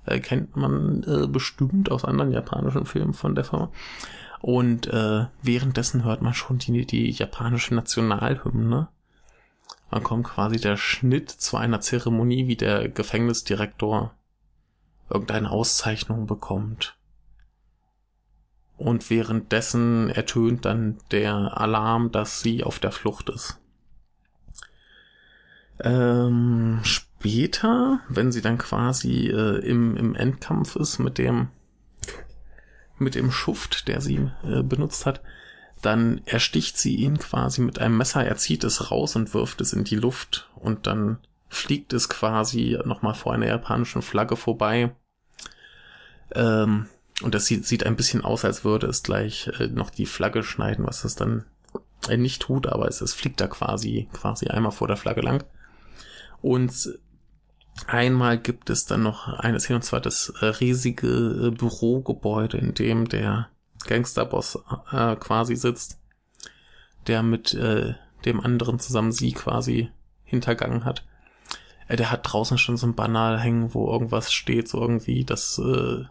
[0.06, 3.70] Äh, kennt man äh, bestimmt aus anderen japanischen Filmen von der Firma.
[4.40, 8.88] Und äh, währenddessen hört man schon die, die japanische Nationalhymne.
[9.90, 14.14] Man kommt quasi der Schnitt zu einer Zeremonie, wie der Gefängnisdirektor
[15.10, 16.96] irgendeine Auszeichnung bekommt.
[18.78, 23.59] Und währenddessen ertönt dann der Alarm, dass sie auf der Flucht ist.
[25.82, 31.48] Ähm, später, wenn sie dann quasi äh, im, im Endkampf ist mit dem
[32.98, 35.22] mit dem Schuft, der sie äh, benutzt hat,
[35.82, 39.72] dann ersticht sie ihn quasi mit einem Messer, er zieht es raus und wirft es
[39.72, 44.94] in die Luft und dann fliegt es quasi nochmal vor einer japanischen Flagge vorbei.
[46.32, 46.86] Ähm,
[47.22, 50.42] und das sieht, sieht ein bisschen aus, als würde es gleich äh, noch die Flagge
[50.42, 51.44] schneiden, was es dann
[52.08, 55.44] äh, nicht tut, aber es, es fliegt da quasi, quasi einmal vor der Flagge lang.
[56.42, 56.98] Und
[57.86, 62.74] Einmal gibt es dann noch eine Szene, und zwar das äh, riesige äh, Bürogebäude, in
[62.74, 63.48] dem der
[63.86, 64.58] Gangsterboss
[64.92, 65.98] äh, quasi sitzt,
[67.06, 69.90] der mit äh, dem anderen zusammen sie quasi
[70.24, 71.06] hintergangen hat.
[71.88, 75.58] Äh, der hat draußen schon so ein Banal hängen, wo irgendwas steht, so irgendwie das
[75.58, 76.04] äh,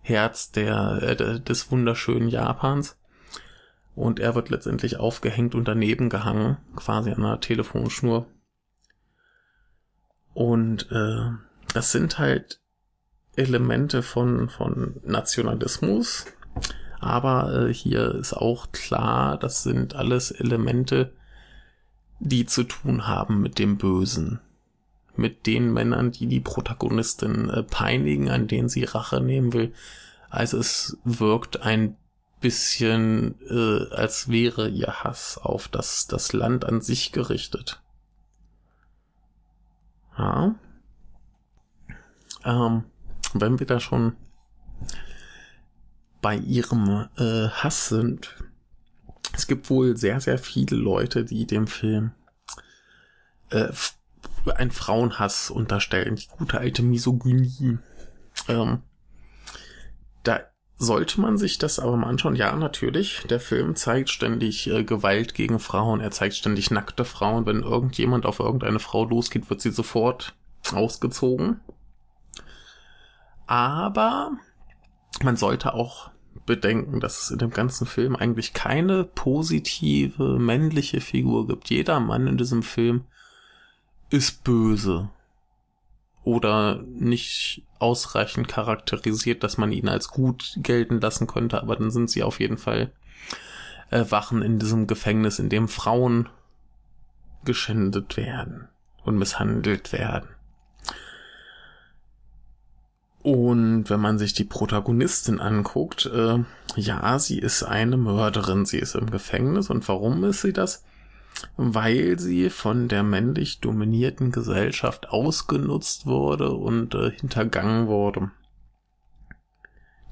[0.00, 2.98] Herz der, äh, des wunderschönen Japans.
[3.94, 8.26] Und er wird letztendlich aufgehängt und daneben gehangen, quasi an einer Telefonschnur.
[10.34, 11.30] Und äh,
[11.72, 12.60] das sind halt
[13.36, 16.26] Elemente von, von Nationalismus.
[17.00, 21.12] Aber äh, hier ist auch klar, das sind alles Elemente,
[22.20, 24.40] die zu tun haben mit dem Bösen.
[25.16, 29.72] Mit den Männern, die die Protagonistin äh, peinigen, an denen sie Rache nehmen will.
[30.30, 31.96] Also es wirkt ein
[32.40, 37.80] bisschen, äh, als wäre ihr Hass auf das, das Land an sich gerichtet.
[40.18, 40.54] Ja.
[42.44, 42.84] Ähm,
[43.32, 44.16] wenn wir da schon
[46.20, 48.36] bei ihrem äh, Hass sind,
[49.32, 52.12] es gibt wohl sehr, sehr viele Leute, die dem Film
[53.50, 53.72] äh,
[54.56, 57.78] ein Frauenhass unterstellen, die gute alte Misogynie.
[58.48, 58.82] Ähm,
[60.22, 60.40] da
[60.76, 62.36] sollte man sich das aber mal anschauen.
[62.36, 63.22] Ja, natürlich.
[63.30, 66.00] Der Film zeigt ständig äh, Gewalt gegen Frauen.
[66.00, 67.46] Er zeigt ständig nackte Frauen.
[67.46, 70.34] Wenn irgendjemand auf irgendeine Frau losgeht, wird sie sofort
[70.72, 71.60] ausgezogen.
[73.46, 74.32] Aber
[75.22, 76.10] man sollte auch
[76.46, 81.70] bedenken, dass es in dem ganzen Film eigentlich keine positive männliche Figur gibt.
[81.70, 83.04] Jeder Mann in diesem Film
[84.10, 85.08] ist böse
[86.24, 92.10] oder nicht ausreichend charakterisiert, dass man ihn als gut gelten lassen könnte, aber dann sind
[92.10, 92.90] sie auf jeden Fall
[93.90, 96.28] äh, Wachen in diesem Gefängnis, in dem Frauen
[97.44, 98.68] geschändet werden
[99.04, 100.28] und misshandelt werden.
[103.22, 106.40] Und wenn man sich die Protagonistin anguckt, äh,
[106.76, 109.70] ja, sie ist eine Mörderin, sie ist im Gefängnis.
[109.70, 110.84] Und warum ist sie das?
[111.56, 118.30] Weil sie von der männlich dominierten Gesellschaft ausgenutzt wurde und äh, hintergangen wurde.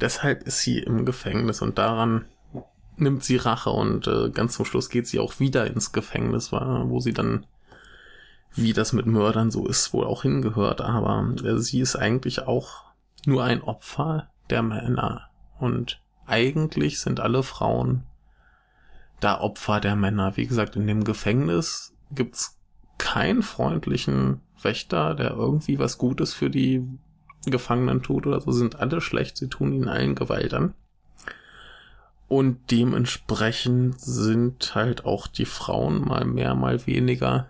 [0.00, 2.24] Deshalb ist sie im Gefängnis und daran
[2.96, 7.00] nimmt sie Rache und äh, ganz zum Schluss geht sie auch wieder ins Gefängnis, wo
[7.00, 7.46] sie dann,
[8.54, 10.80] wie das mit Mördern so ist, wohl auch hingehört.
[10.80, 12.84] Aber äh, sie ist eigentlich auch
[13.26, 18.04] nur ein Opfer der Männer und eigentlich sind alle Frauen
[19.22, 20.36] da Opfer der Männer.
[20.36, 22.58] Wie gesagt, in dem Gefängnis gibt's
[22.98, 26.86] keinen freundlichen Wächter, der irgendwie was Gutes für die
[27.46, 30.74] Gefangenen tut oder so, sind alle schlecht, sie tun ihnen allen Gewalt an.
[32.28, 37.48] Und dementsprechend sind halt auch die Frauen mal mehr, mal weniger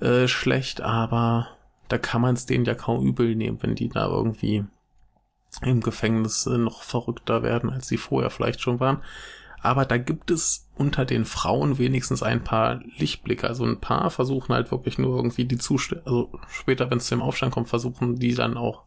[0.00, 1.48] äh, schlecht, aber
[1.88, 4.64] da kann man es denen ja kaum übel nehmen, wenn die da irgendwie
[5.62, 9.02] im Gefängnis äh, noch verrückter werden, als sie vorher vielleicht schon waren.
[9.62, 13.46] Aber da gibt es unter den Frauen wenigstens ein paar Lichtblicke.
[13.46, 17.22] Also ein paar versuchen halt wirklich nur irgendwie die Zustände, also später, wenn es zum
[17.22, 18.82] Aufstand kommt, versuchen die dann auch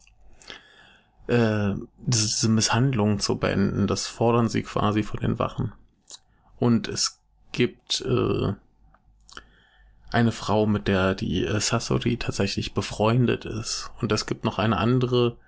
[1.28, 3.86] äh, diese, diese Misshandlungen zu beenden.
[3.86, 5.72] Das fordern sie quasi von den Wachen.
[6.58, 7.20] Und es
[7.52, 8.52] gibt äh,
[10.10, 13.90] eine Frau, mit der die äh, Sasori tatsächlich befreundet ist.
[14.02, 15.38] Und es gibt noch eine andere,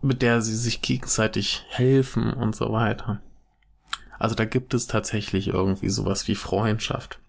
[0.00, 3.20] mit der sie sich gegenseitig helfen und so weiter.
[4.18, 7.20] Also da gibt es tatsächlich irgendwie sowas wie Freundschaft.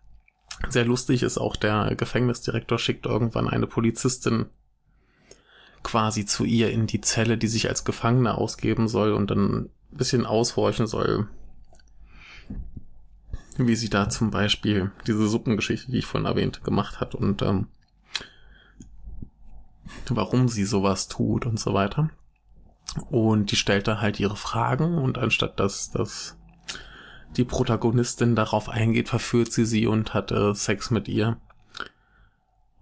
[0.70, 4.48] Sehr lustig ist auch der Gefängnisdirektor schickt irgendwann eine Polizistin
[5.84, 9.70] quasi zu ihr in die Zelle, die sich als Gefangene ausgeben soll und dann ein
[9.92, 11.28] bisschen aushorchen soll,
[13.58, 17.68] wie sie da zum Beispiel diese Suppengeschichte, die ich vorhin erwähnt, gemacht hat und ähm,
[20.10, 22.10] warum sie sowas tut und so weiter.
[23.10, 26.37] Und die stellt da halt ihre Fragen und anstatt dass, dass
[27.36, 31.38] die Protagonistin darauf eingeht, verführt sie sie und hat äh, Sex mit ihr.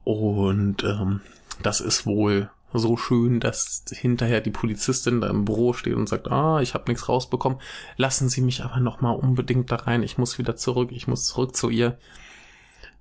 [0.04, 1.22] Und ähm,
[1.62, 6.30] das ist wohl so schön, dass hinterher die Polizistin da im Büro steht und sagt,
[6.32, 7.60] ah, ich habe nichts rausbekommen,
[7.98, 11.26] lassen Sie mich aber noch mal unbedingt da rein, ich muss wieder zurück, ich muss
[11.26, 11.98] zurück zu ihr.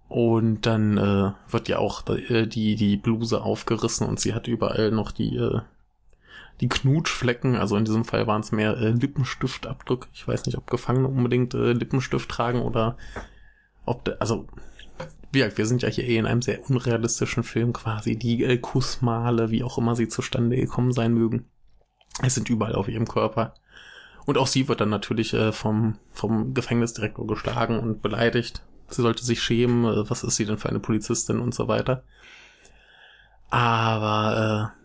[0.08, 4.90] Und dann äh, wird ja auch äh, die die Bluse aufgerissen und sie hat überall
[4.90, 5.60] noch die äh,
[6.60, 10.08] die Knutschflecken, also in diesem Fall waren es mehr äh, Lippenstiftabdrücke.
[10.12, 12.96] Ich weiß nicht, ob Gefangene unbedingt äh, Lippenstift tragen oder
[13.84, 14.46] ob der, also
[15.32, 18.16] wie gesagt, wir sind ja hier eh in einem sehr unrealistischen Film quasi.
[18.16, 21.46] Die äh, Kussmale, wie auch immer sie zustande gekommen sein mögen,
[22.22, 23.54] es sind überall auf ihrem Körper.
[24.26, 28.62] Und auch sie wird dann natürlich äh, vom, vom Gefängnisdirektor geschlagen und beleidigt.
[28.88, 32.04] Sie sollte sich schämen, äh, was ist sie denn für eine Polizistin und so weiter.
[33.50, 34.83] Aber äh,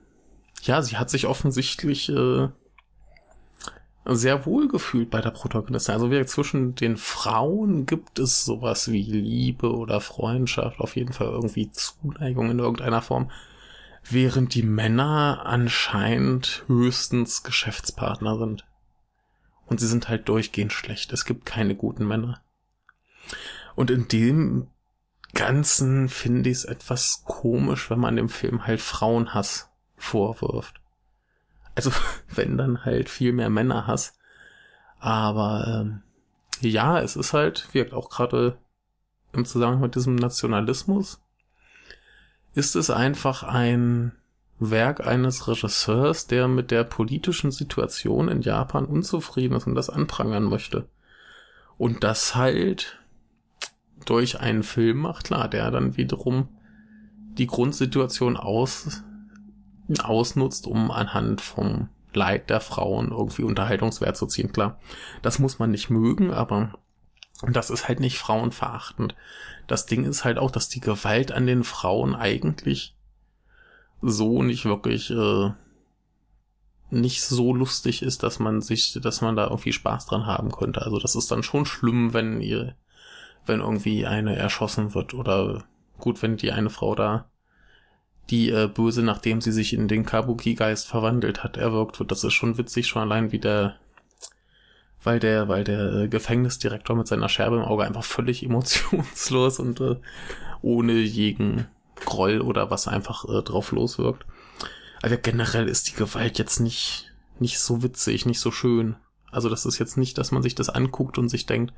[0.63, 2.49] ja, sie hat sich offensichtlich äh,
[4.05, 5.93] sehr wohl gefühlt bei der Protagonistin.
[5.93, 11.27] Also wie zwischen den Frauen gibt es sowas wie Liebe oder Freundschaft, auf jeden Fall
[11.27, 13.31] irgendwie Zuneigung in irgendeiner Form,
[14.03, 18.65] während die Männer anscheinend höchstens Geschäftspartner sind.
[19.65, 21.13] Und sie sind halt durchgehend schlecht.
[21.13, 22.41] Es gibt keine guten Männer.
[23.75, 24.67] Und in dem
[25.35, 29.68] Ganzen finde ich es etwas komisch, wenn man dem Film halt Frauenhass
[29.99, 30.81] vorwirft.
[31.75, 31.91] Also
[32.33, 34.17] wenn dann halt viel mehr Männerhass.
[34.99, 36.01] Aber ähm,
[36.61, 38.57] ja, es ist halt, wirkt auch gerade
[39.31, 41.21] im Zusammenhang mit diesem Nationalismus,
[42.53, 44.11] ist es einfach ein
[44.59, 50.43] Werk eines Regisseurs, der mit der politischen Situation in Japan unzufrieden ist und das anprangern
[50.43, 50.89] möchte.
[51.77, 52.99] Und das halt
[54.05, 56.49] durch einen Film macht, klar, der dann wiederum
[57.37, 59.03] die Grundsituation aus
[59.97, 64.51] ausnutzt, um anhand vom Leid der Frauen irgendwie Unterhaltungswert zu ziehen.
[64.51, 64.79] Klar,
[65.21, 66.73] das muss man nicht mögen, aber
[67.47, 69.15] das ist halt nicht frauenverachtend.
[69.67, 72.95] Das Ding ist halt auch, dass die Gewalt an den Frauen eigentlich
[74.01, 75.51] so nicht wirklich äh,
[76.91, 80.81] nicht so lustig ist, dass man sich, dass man da irgendwie Spaß dran haben könnte.
[80.81, 82.75] Also das ist dann schon schlimm, wenn ihr,
[83.45, 85.65] wenn irgendwie eine erschossen wird oder
[85.99, 87.29] gut, wenn die eine Frau da
[88.29, 92.11] die äh, Böse, nachdem sie sich in den Kabuki-Geist verwandelt hat, erwirkt wird.
[92.11, 93.77] Das ist schon witzig, schon allein wie der,
[95.03, 99.81] weil der, weil der äh, Gefängnisdirektor mit seiner Scherbe im Auge einfach völlig emotionslos und
[99.81, 99.95] äh,
[100.61, 101.67] ohne jeden
[102.05, 104.25] Groll oder was einfach äh, drauf loswirkt.
[105.01, 108.95] Aber generell ist die Gewalt jetzt nicht, nicht so witzig, nicht so schön.
[109.31, 111.73] Also das ist jetzt nicht, dass man sich das anguckt und sich denkt,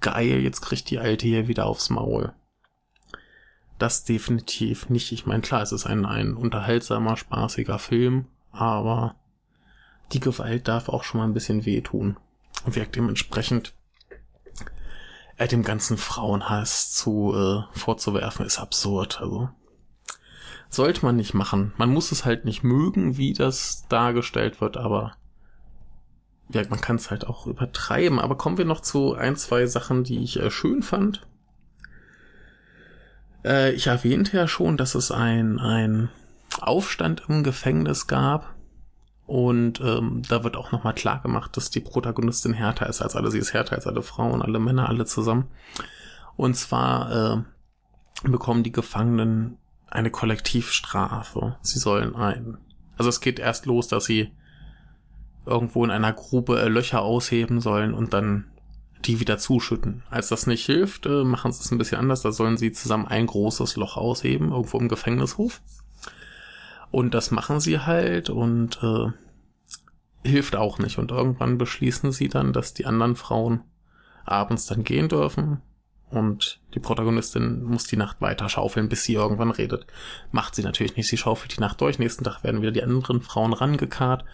[0.00, 2.32] geil, jetzt kriegt die Alte hier wieder aufs Maul.
[3.78, 5.12] Das definitiv nicht.
[5.12, 9.16] Ich meine, klar, es ist ein, ein unterhaltsamer, spaßiger Film, aber
[10.12, 12.16] die Gewalt darf auch schon mal ein bisschen wehtun.
[12.64, 13.74] Und wirkt dementsprechend
[15.36, 19.20] äh, dem ganzen Frauenhass zu äh, vorzuwerfen, ist absurd.
[19.20, 19.50] Also
[20.68, 21.72] sollte man nicht machen.
[21.76, 25.16] Man muss es halt nicht mögen, wie das dargestellt wird, aber
[26.48, 28.20] ja, man kann es halt auch übertreiben.
[28.20, 31.26] Aber kommen wir noch zu ein, zwei Sachen, die ich äh, schön fand.
[33.46, 36.10] Äh, ich erwähnte ja schon, dass es ein, ein
[36.60, 38.54] Aufstand im Gefängnis gab.
[39.26, 43.30] Und ähm, da wird auch nochmal klar gemacht, dass die Protagonistin härter ist als alle.
[43.30, 45.48] Sie ist härter als alle Frauen, alle Männer, alle zusammen.
[46.36, 47.44] Und zwar
[48.24, 51.56] äh, bekommen die Gefangenen eine Kollektivstrafe.
[51.62, 52.58] Sie sollen ein.
[52.96, 54.32] Also es geht erst los, dass sie
[55.44, 58.52] irgendwo in einer Grube äh, Löcher ausheben sollen und dann
[59.04, 60.02] die wieder zuschütten.
[60.10, 62.22] Als das nicht hilft, äh, machen sie es ein bisschen anders.
[62.22, 65.60] Da sollen sie zusammen ein großes Loch ausheben, irgendwo im Gefängnishof.
[66.90, 70.98] Und das machen sie halt und äh, hilft auch nicht.
[70.98, 73.62] Und irgendwann beschließen sie dann, dass die anderen Frauen
[74.24, 75.60] abends dann gehen dürfen.
[76.08, 79.86] Und die Protagonistin muss die Nacht weiter schaufeln, bis sie irgendwann redet.
[80.30, 81.08] Macht sie natürlich nicht.
[81.08, 81.98] Sie schaufelt die Nacht durch.
[81.98, 84.24] Nächsten Tag werden wieder die anderen Frauen rangekarrt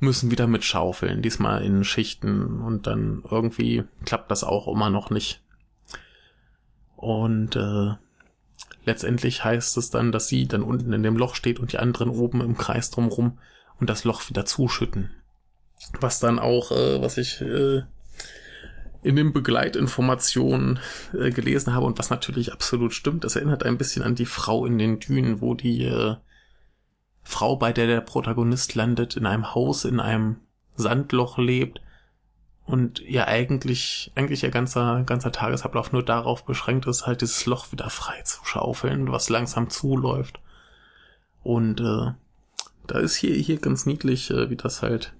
[0.00, 5.10] müssen wieder mit schaufeln, diesmal in Schichten und dann irgendwie klappt das auch immer noch
[5.10, 5.42] nicht.
[6.96, 7.94] Und äh,
[8.84, 12.10] letztendlich heißt es dann, dass sie dann unten in dem Loch steht und die anderen
[12.10, 13.38] oben im Kreis drumrum
[13.78, 15.10] und das Loch wieder zuschütten.
[16.00, 17.82] Was dann auch, äh, was ich äh,
[19.02, 20.78] in den Begleitinformationen
[21.18, 24.66] äh, gelesen habe und was natürlich absolut stimmt, das erinnert ein bisschen an die Frau
[24.66, 26.16] in den Dünen, wo die äh,
[27.22, 30.36] Frau, bei der der Protagonist landet, in einem Haus, in einem
[30.76, 31.80] Sandloch lebt
[32.64, 37.72] und ihr eigentlich, eigentlich ihr ganzer, ganzer Tagesablauf nur darauf beschränkt ist, halt dieses Loch
[37.72, 40.40] wieder frei zu schaufeln, was langsam zuläuft.
[41.42, 42.12] Und äh,
[42.86, 45.14] da ist hier, hier ganz niedlich, äh, wie das halt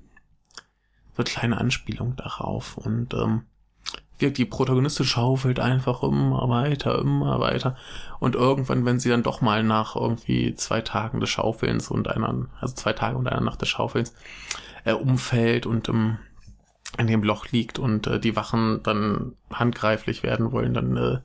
[1.17, 2.77] so kleine Anspielung darauf.
[2.77, 3.43] Und ähm,
[4.21, 7.77] wirkt die Protagonistin schaufelt einfach immer weiter, immer weiter.
[8.19, 12.49] Und irgendwann, wenn sie dann doch mal nach irgendwie zwei Tagen des Schaufelns und einer,
[12.61, 14.15] also zwei Tage und einer Nacht des Schaufelns,
[14.85, 16.19] äh, umfällt und im,
[16.99, 21.19] in dem Loch liegt und äh, die Wachen dann handgreiflich werden wollen, dann äh,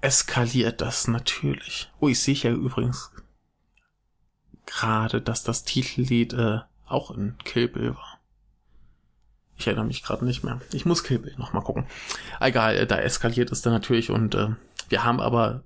[0.00, 1.90] eskaliert das natürlich.
[2.00, 3.10] Oh, ich sehe ja übrigens
[4.66, 8.17] gerade, dass das Titellied äh, auch in Kill Bill war.
[9.58, 10.60] Ich erinnere mich gerade nicht mehr.
[10.72, 11.86] Ich muss Kill Bill noch mal gucken.
[12.40, 14.48] Egal, äh, da eskaliert es dann natürlich und äh,
[14.88, 15.64] wir haben aber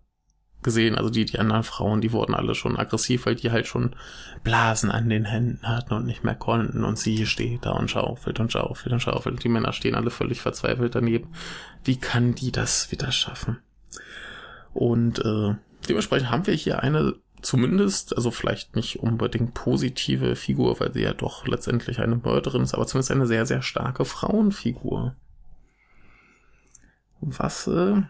[0.63, 3.97] gesehen, also die, die anderen Frauen, die wurden alle schon aggressiv, weil die halt schon
[4.45, 8.41] Blasen an den Händen hatten und nicht mehr konnten und sie steht da und schaufelt
[8.41, 11.33] und schaufelt und schaufelt und die Männer stehen alle völlig verzweifelt daneben.
[11.85, 13.59] Wie kann die das wieder schaffen?
[14.73, 15.55] Und äh,
[15.89, 21.13] dementsprechend haben wir hier eine zumindest, also vielleicht nicht unbedingt positive Figur, weil sie ja
[21.13, 25.15] doch letztendlich eine Mörderin ist, aber zumindest eine sehr, sehr starke Frauenfigur.
[27.21, 28.03] Was äh,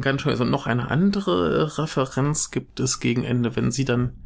[0.00, 0.40] ganz schön ist.
[0.40, 4.18] Und noch eine andere Referenz gibt es gegen Ende, wenn sie dann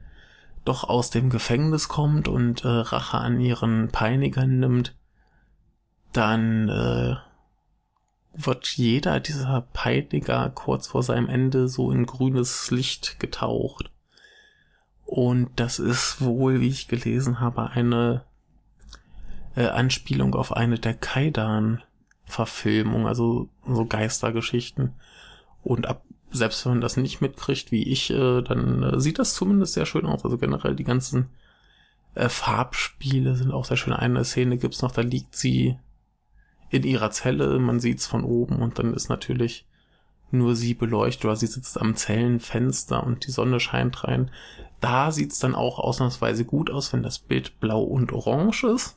[0.65, 4.97] doch aus dem Gefängnis kommt und äh, Rache an ihren Peinigern nimmt,
[6.13, 7.17] dann äh,
[8.35, 13.91] wird jeder dieser Peiniger kurz vor seinem Ende so in grünes Licht getaucht.
[15.07, 18.25] Und das ist wohl, wie ich gelesen habe, eine
[19.55, 24.95] äh, Anspielung auf eine der Kaidan-Verfilmungen, also so Geistergeschichten.
[25.63, 26.03] Und ab,
[26.33, 29.87] selbst wenn man das nicht mitkriegt, wie ich, äh, dann äh, sieht das zumindest sehr
[29.87, 30.25] schön aus.
[30.25, 31.29] Also generell die ganzen
[32.15, 33.93] äh, Farbspiele sind auch sehr schön.
[33.93, 35.79] Eine Szene gibt's noch, da liegt sie
[36.69, 39.69] in ihrer Zelle, man sieht's von oben und dann ist natürlich
[40.31, 44.31] nur sie beleuchtet oder sie sitzt am Zellenfenster und die Sonne scheint rein.
[44.81, 48.97] Da sieht's dann auch ausnahmsweise gut aus, wenn das Bild blau und orange ist.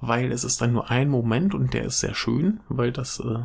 [0.00, 3.44] Weil es ist dann nur ein Moment und der ist sehr schön, weil das äh,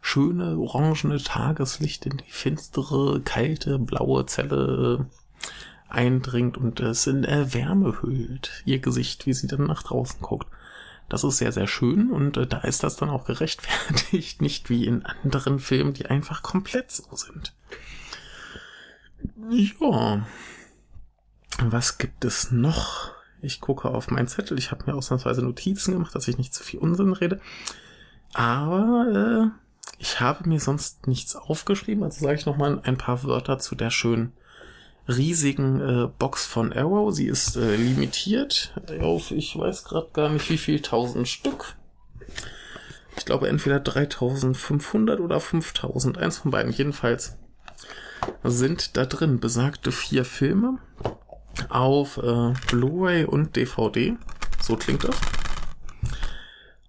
[0.00, 7.52] schöne orangene Tageslicht in die finstere, kalte, blaue Zelle äh, eindringt und es in äh,
[7.54, 10.46] Wärme hüllt, ihr Gesicht, wie sie dann nach draußen guckt.
[11.12, 14.86] Das ist sehr, sehr schön und äh, da ist das dann auch gerechtfertigt, nicht wie
[14.86, 17.54] in anderen Filmen, die einfach komplett so sind.
[19.50, 20.26] Ja.
[21.58, 23.12] Was gibt es noch?
[23.42, 24.58] Ich gucke auf meinen Zettel.
[24.58, 27.42] Ich habe mir ausnahmsweise Notizen gemacht, dass ich nicht zu viel Unsinn rede.
[28.32, 32.04] Aber äh, ich habe mir sonst nichts aufgeschrieben.
[32.04, 34.32] Also sage ich nochmal ein paar Wörter zu der schönen
[35.08, 37.12] riesigen äh, Box von Arrow.
[37.12, 41.74] Sie ist äh, limitiert auf, ich weiß gerade gar nicht wie viel, tausend Stück.
[43.16, 46.72] Ich glaube entweder 3500 oder 5000, eins von beiden.
[46.72, 47.36] Jedenfalls
[48.42, 50.78] sind da drin besagte vier Filme
[51.68, 54.16] auf äh, Blu-ray und DVD.
[54.60, 55.16] So klingt das.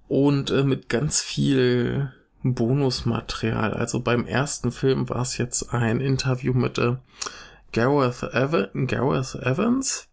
[0.07, 2.11] Und äh, mit ganz viel
[2.43, 3.73] Bonusmaterial.
[3.73, 6.95] Also beim ersten Film war es jetzt ein Interview mit äh,
[7.73, 10.07] Gareth, Evan, Gareth Evans.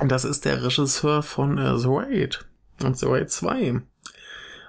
[0.00, 2.46] Das ist der Regisseur von äh, The Raid
[2.82, 3.82] und The Raid 2.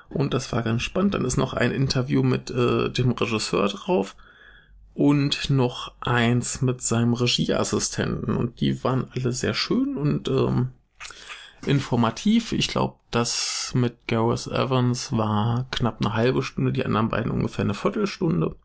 [0.10, 1.16] Und das war ganz spannend.
[1.16, 4.16] Dann ist noch ein Interview mit äh, dem Regisseur drauf
[4.94, 8.36] und noch eins mit seinem Regieassistenten.
[8.36, 10.70] Und die waren alle sehr schön und ähm,
[11.66, 12.52] informativ.
[12.52, 17.64] Ich glaube, das mit Gareth Evans war knapp eine halbe Stunde, die anderen beiden ungefähr
[17.64, 18.56] eine Viertelstunde.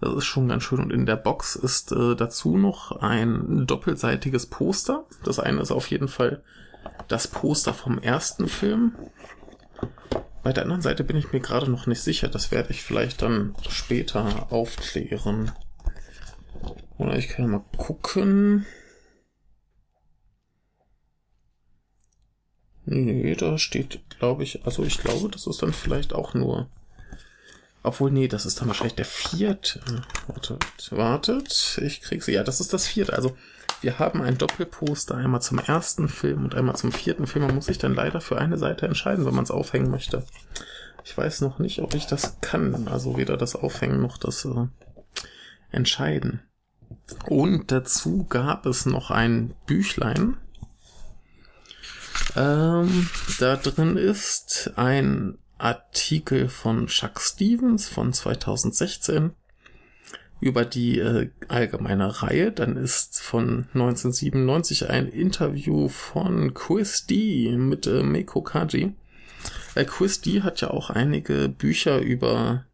[0.00, 0.80] Das ist schon ganz schön.
[0.80, 5.04] Und in der Box ist äh, dazu noch ein doppelseitiges Poster.
[5.24, 6.42] Das eine ist auf jeden Fall
[7.08, 8.94] das Poster vom ersten Film.
[10.42, 12.28] Bei der anderen Seite bin ich mir gerade noch nicht sicher.
[12.28, 15.52] Das werde ich vielleicht dann später aufklären.
[16.98, 18.66] Oder ich kann mal gucken.
[22.86, 26.68] Nee, da steht, glaube ich, also ich glaube, das ist dann vielleicht auch nur.
[27.84, 29.80] Obwohl, nee, das ist dann wahrscheinlich der vierte.
[30.26, 32.32] Wartet, wartet, ich krieg sie.
[32.32, 33.12] Ja, das ist das vierte.
[33.12, 33.36] Also,
[33.82, 37.44] wir haben ein Doppelposter, einmal zum ersten Film und einmal zum vierten Film.
[37.44, 40.24] Man muss sich dann leider für eine Seite entscheiden, wenn man es aufhängen möchte.
[41.04, 42.88] Ich weiß noch nicht, ob ich das kann.
[42.88, 44.66] Also weder das Aufhängen noch das äh,
[45.70, 46.40] Entscheiden.
[47.26, 50.38] Und dazu gab es noch ein Büchlein.
[52.34, 59.32] Ähm, da drin ist ein Artikel von Chuck Stevens von 2016
[60.40, 62.52] über die äh, allgemeine Reihe.
[62.52, 68.92] Dann ist von 1997 ein Interview von Chris D mit äh, Meiko Kaji.
[69.74, 72.66] Äh, Chris D hat ja auch einige Bücher über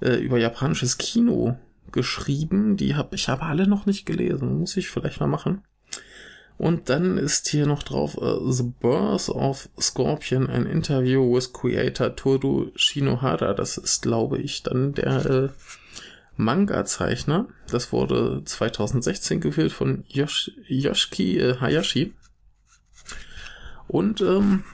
[0.00, 1.58] äh, über japanisches Kino
[1.90, 2.76] geschrieben.
[2.76, 4.60] Die habe ich aber alle noch nicht gelesen.
[4.60, 5.64] Muss ich vielleicht mal machen.
[6.58, 12.16] Und dann ist hier noch drauf uh, The Birth of Scorpion, ein Interview with Creator
[12.16, 13.52] Toru Shinohara.
[13.52, 15.48] Das ist, glaube ich, dann der äh,
[16.36, 17.46] Manga-Zeichner.
[17.70, 22.14] Das wurde 2016 gewählt von Yosh Yoshiki äh, Hayashi.
[23.86, 24.64] Und ähm,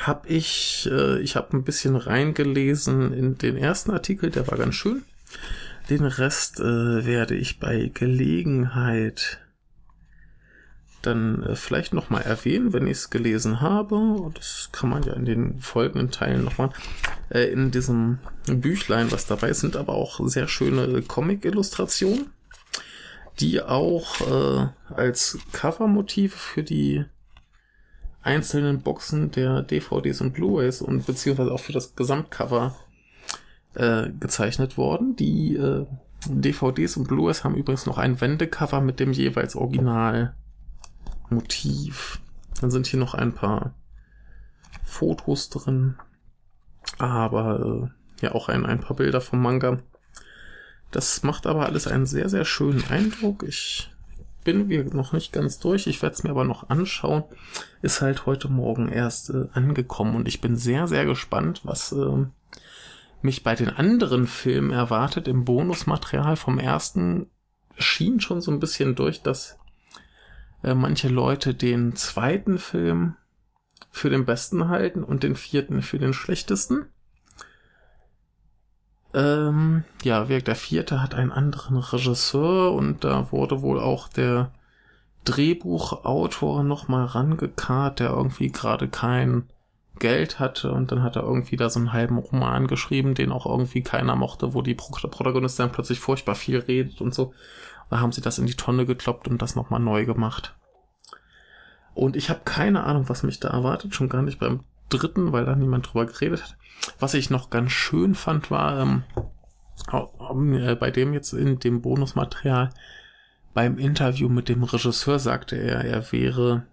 [0.00, 4.74] habe ich, äh, ich habe ein bisschen reingelesen in den ersten Artikel, der war ganz
[4.74, 5.02] schön.
[5.88, 9.38] Den Rest äh, werde ich bei Gelegenheit
[11.06, 14.30] dann äh, vielleicht nochmal erwähnen, wenn ich es gelesen habe.
[14.34, 16.70] Das kann man ja in den folgenden Teilen nochmal.
[17.30, 22.30] Äh, in diesem Büchlein, was dabei sind aber auch sehr schöne Comic-Illustrationen,
[23.40, 27.04] die auch äh, als Covermotiv für die
[28.22, 32.74] einzelnen Boxen der DVDs und Blu-rays und beziehungsweise auch für das Gesamtcover
[33.74, 35.14] äh, gezeichnet worden.
[35.16, 35.86] Die äh,
[36.28, 40.34] DVDs und Blu-rays haben übrigens noch ein Wendecover mit dem jeweils Original
[41.30, 42.20] Motiv.
[42.60, 43.74] Dann sind hier noch ein paar
[44.84, 45.96] Fotos drin,
[46.98, 49.80] aber äh, ja auch ein, ein paar Bilder vom Manga.
[50.90, 53.42] Das macht aber alles einen sehr, sehr schönen Eindruck.
[53.42, 53.90] Ich
[54.44, 55.86] bin wir noch nicht ganz durch.
[55.88, 57.24] Ich werde es mir aber noch anschauen.
[57.82, 62.26] Ist halt heute Morgen erst äh, angekommen und ich bin sehr, sehr gespannt, was äh,
[63.22, 65.26] mich bei den anderen Filmen erwartet.
[65.26, 67.26] Im Bonusmaterial vom ersten
[67.76, 69.58] schien schon so ein bisschen durch, dass
[70.62, 73.16] äh, manche Leute den zweiten Film
[73.90, 76.86] für den besten halten und den vierten für den schlechtesten.
[79.14, 84.52] Ähm, ja, der vierte hat einen anderen Regisseur und da wurde wohl auch der
[85.24, 89.48] Drehbuchautor nochmal rangekarrt, der irgendwie gerade kein
[89.98, 93.46] Geld hatte und dann hat er irgendwie da so einen halben Roman geschrieben, den auch
[93.46, 97.32] irgendwie keiner mochte, wo die Protagonistin dann plötzlich furchtbar viel redet und so.
[97.90, 100.54] Da haben sie das in die Tonne gekloppt und das nochmal neu gemacht.
[101.94, 105.44] Und ich habe keine Ahnung, was mich da erwartet, schon gar nicht beim dritten, weil
[105.44, 106.56] da niemand drüber geredet hat.
[106.98, 109.04] Was ich noch ganz schön fand, war ähm,
[109.92, 112.70] äh, bei dem jetzt in dem Bonusmaterial
[113.54, 116.66] beim Interview mit dem Regisseur sagte er, er wäre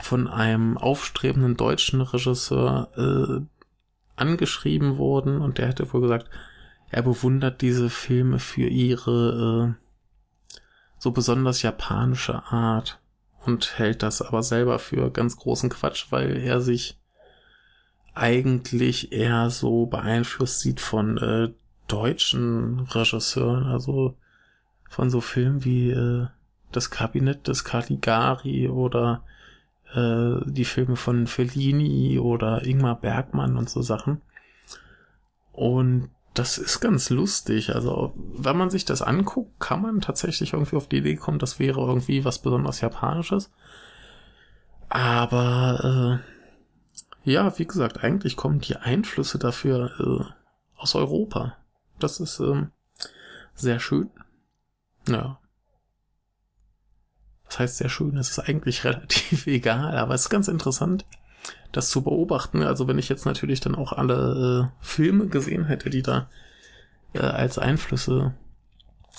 [0.00, 3.44] von einem aufstrebenden deutschen Regisseur äh,
[4.16, 6.30] angeschrieben worden und der hätte wohl gesagt,
[6.90, 9.83] er bewundert diese Filme für ihre äh,
[11.04, 12.98] so besonders japanische Art
[13.44, 16.98] und hält das aber selber für ganz großen Quatsch, weil er sich
[18.14, 21.52] eigentlich eher so beeinflusst sieht von äh,
[21.88, 24.16] deutschen Regisseuren, also
[24.88, 26.26] von so Filmen wie äh,
[26.72, 29.24] Das Kabinett des Caligari oder
[29.94, 34.22] äh, die Filme von Fellini oder Ingmar Bergmann und so Sachen.
[35.52, 37.74] Und das ist ganz lustig.
[37.74, 41.58] Also, wenn man sich das anguckt, kann man tatsächlich irgendwie auf die Idee kommen, das
[41.58, 43.50] wäre irgendwie was besonders Japanisches.
[44.88, 46.20] Aber
[47.24, 51.56] äh, ja, wie gesagt, eigentlich kommen die Einflüsse dafür äh, aus Europa.
[51.98, 52.72] Das ist ähm,
[53.54, 54.10] sehr schön.
[55.08, 55.38] Ja.
[57.46, 61.06] Das heißt sehr schön, es ist eigentlich relativ egal, aber es ist ganz interessant,
[61.76, 62.62] das zu beobachten.
[62.62, 66.28] Also wenn ich jetzt natürlich dann auch alle äh, Filme gesehen hätte, die da
[67.12, 68.34] äh, als Einflüsse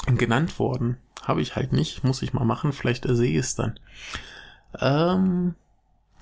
[0.07, 3.55] genannt wurden, habe ich halt nicht, muss ich mal machen, vielleicht äh, sehe ich es
[3.55, 3.79] dann.
[4.79, 5.55] Ähm,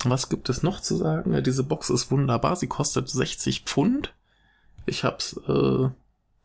[0.04, 1.34] was gibt es noch zu sagen?
[1.34, 2.56] Ja, diese Box ist wunderbar.
[2.56, 4.14] Sie kostet 60 Pfund.
[4.86, 5.90] Ich hab's äh,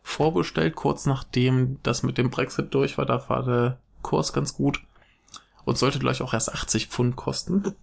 [0.02, 3.06] vorbestellt, kurz nachdem das mit dem Brexit durch war.
[3.06, 4.80] Da war der Kurs ganz gut
[5.64, 7.74] und sollte gleich auch erst 80 Pfund kosten.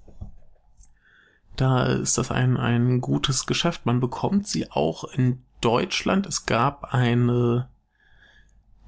[1.55, 3.85] Da ist das ein, ein gutes Geschäft.
[3.85, 6.25] Man bekommt sie auch in Deutschland.
[6.25, 7.69] Es gab eine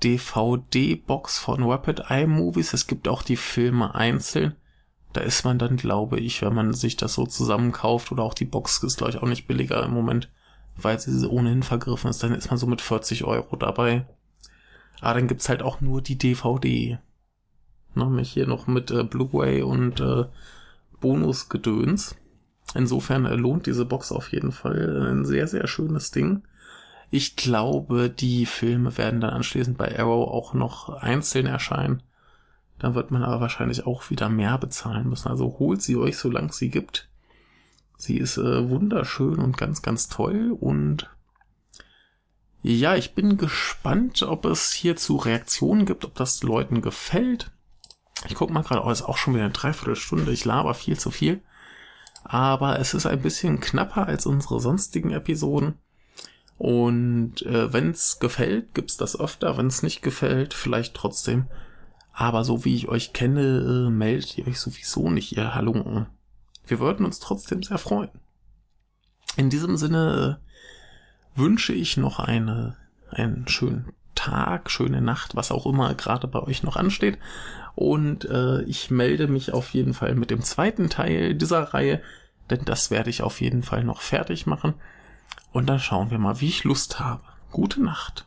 [0.03, 2.73] DVD-Box von Rapid Eye Movies.
[2.73, 4.55] Es gibt auch die Filme einzeln.
[5.13, 8.45] Da ist man dann, glaube ich, wenn man sich das so zusammenkauft oder auch die
[8.45, 10.29] Box ist, glaube ich, auch nicht billiger im Moment,
[10.75, 14.05] weil sie ohnehin vergriffen ist, dann ist man so mit 40 Euro dabei.
[15.01, 16.99] Aber dann gibt's halt auch nur die DVD.
[17.95, 20.25] Nämlich hier noch mit äh, Blu-ray und äh,
[20.99, 22.15] Bonusgedöns.
[22.75, 25.11] Insofern äh, lohnt diese Box auf jeden Fall.
[25.11, 26.43] Ein sehr, sehr schönes Ding.
[27.09, 32.03] Ich glaube, die Filme werden dann anschließend bei Arrow auch noch einzeln erscheinen.
[32.79, 35.29] Dann wird man aber wahrscheinlich auch wieder mehr bezahlen müssen.
[35.29, 37.09] Also holt sie euch, solange sie gibt.
[37.97, 40.55] Sie ist äh, wunderschön und ganz, ganz toll.
[40.59, 41.09] Und
[42.61, 47.51] ja, ich bin gespannt, ob es hierzu Reaktionen gibt, ob das Leuten gefällt.
[48.27, 50.31] Ich guck mal gerade, oh, ist auch schon wieder eine Dreiviertelstunde.
[50.31, 51.41] Ich laber viel zu viel.
[52.29, 55.75] Aber es ist ein bisschen knapper als unsere sonstigen Episoden.
[56.57, 59.57] Und äh, wenn es gefällt, gibt's das öfter.
[59.57, 61.47] Wenn es nicht gefällt, vielleicht trotzdem.
[62.11, 66.07] Aber so wie ich euch kenne, äh, meldet ihr euch sowieso nicht, ihr Halunken.
[66.65, 68.09] Wir würden uns trotzdem sehr freuen.
[69.37, 70.39] In diesem Sinne
[71.35, 72.75] äh, wünsche ich noch eine,
[73.09, 77.19] einen schönen Tag, schöne Nacht, was auch immer gerade bei euch noch ansteht.
[77.77, 82.01] Und äh, ich melde mich auf jeden Fall mit dem zweiten Teil dieser Reihe,
[82.49, 84.73] denn das werde ich auf jeden Fall noch fertig machen.
[85.51, 87.21] Und dann schauen wir mal, wie ich Lust habe.
[87.51, 88.25] Gute Nacht.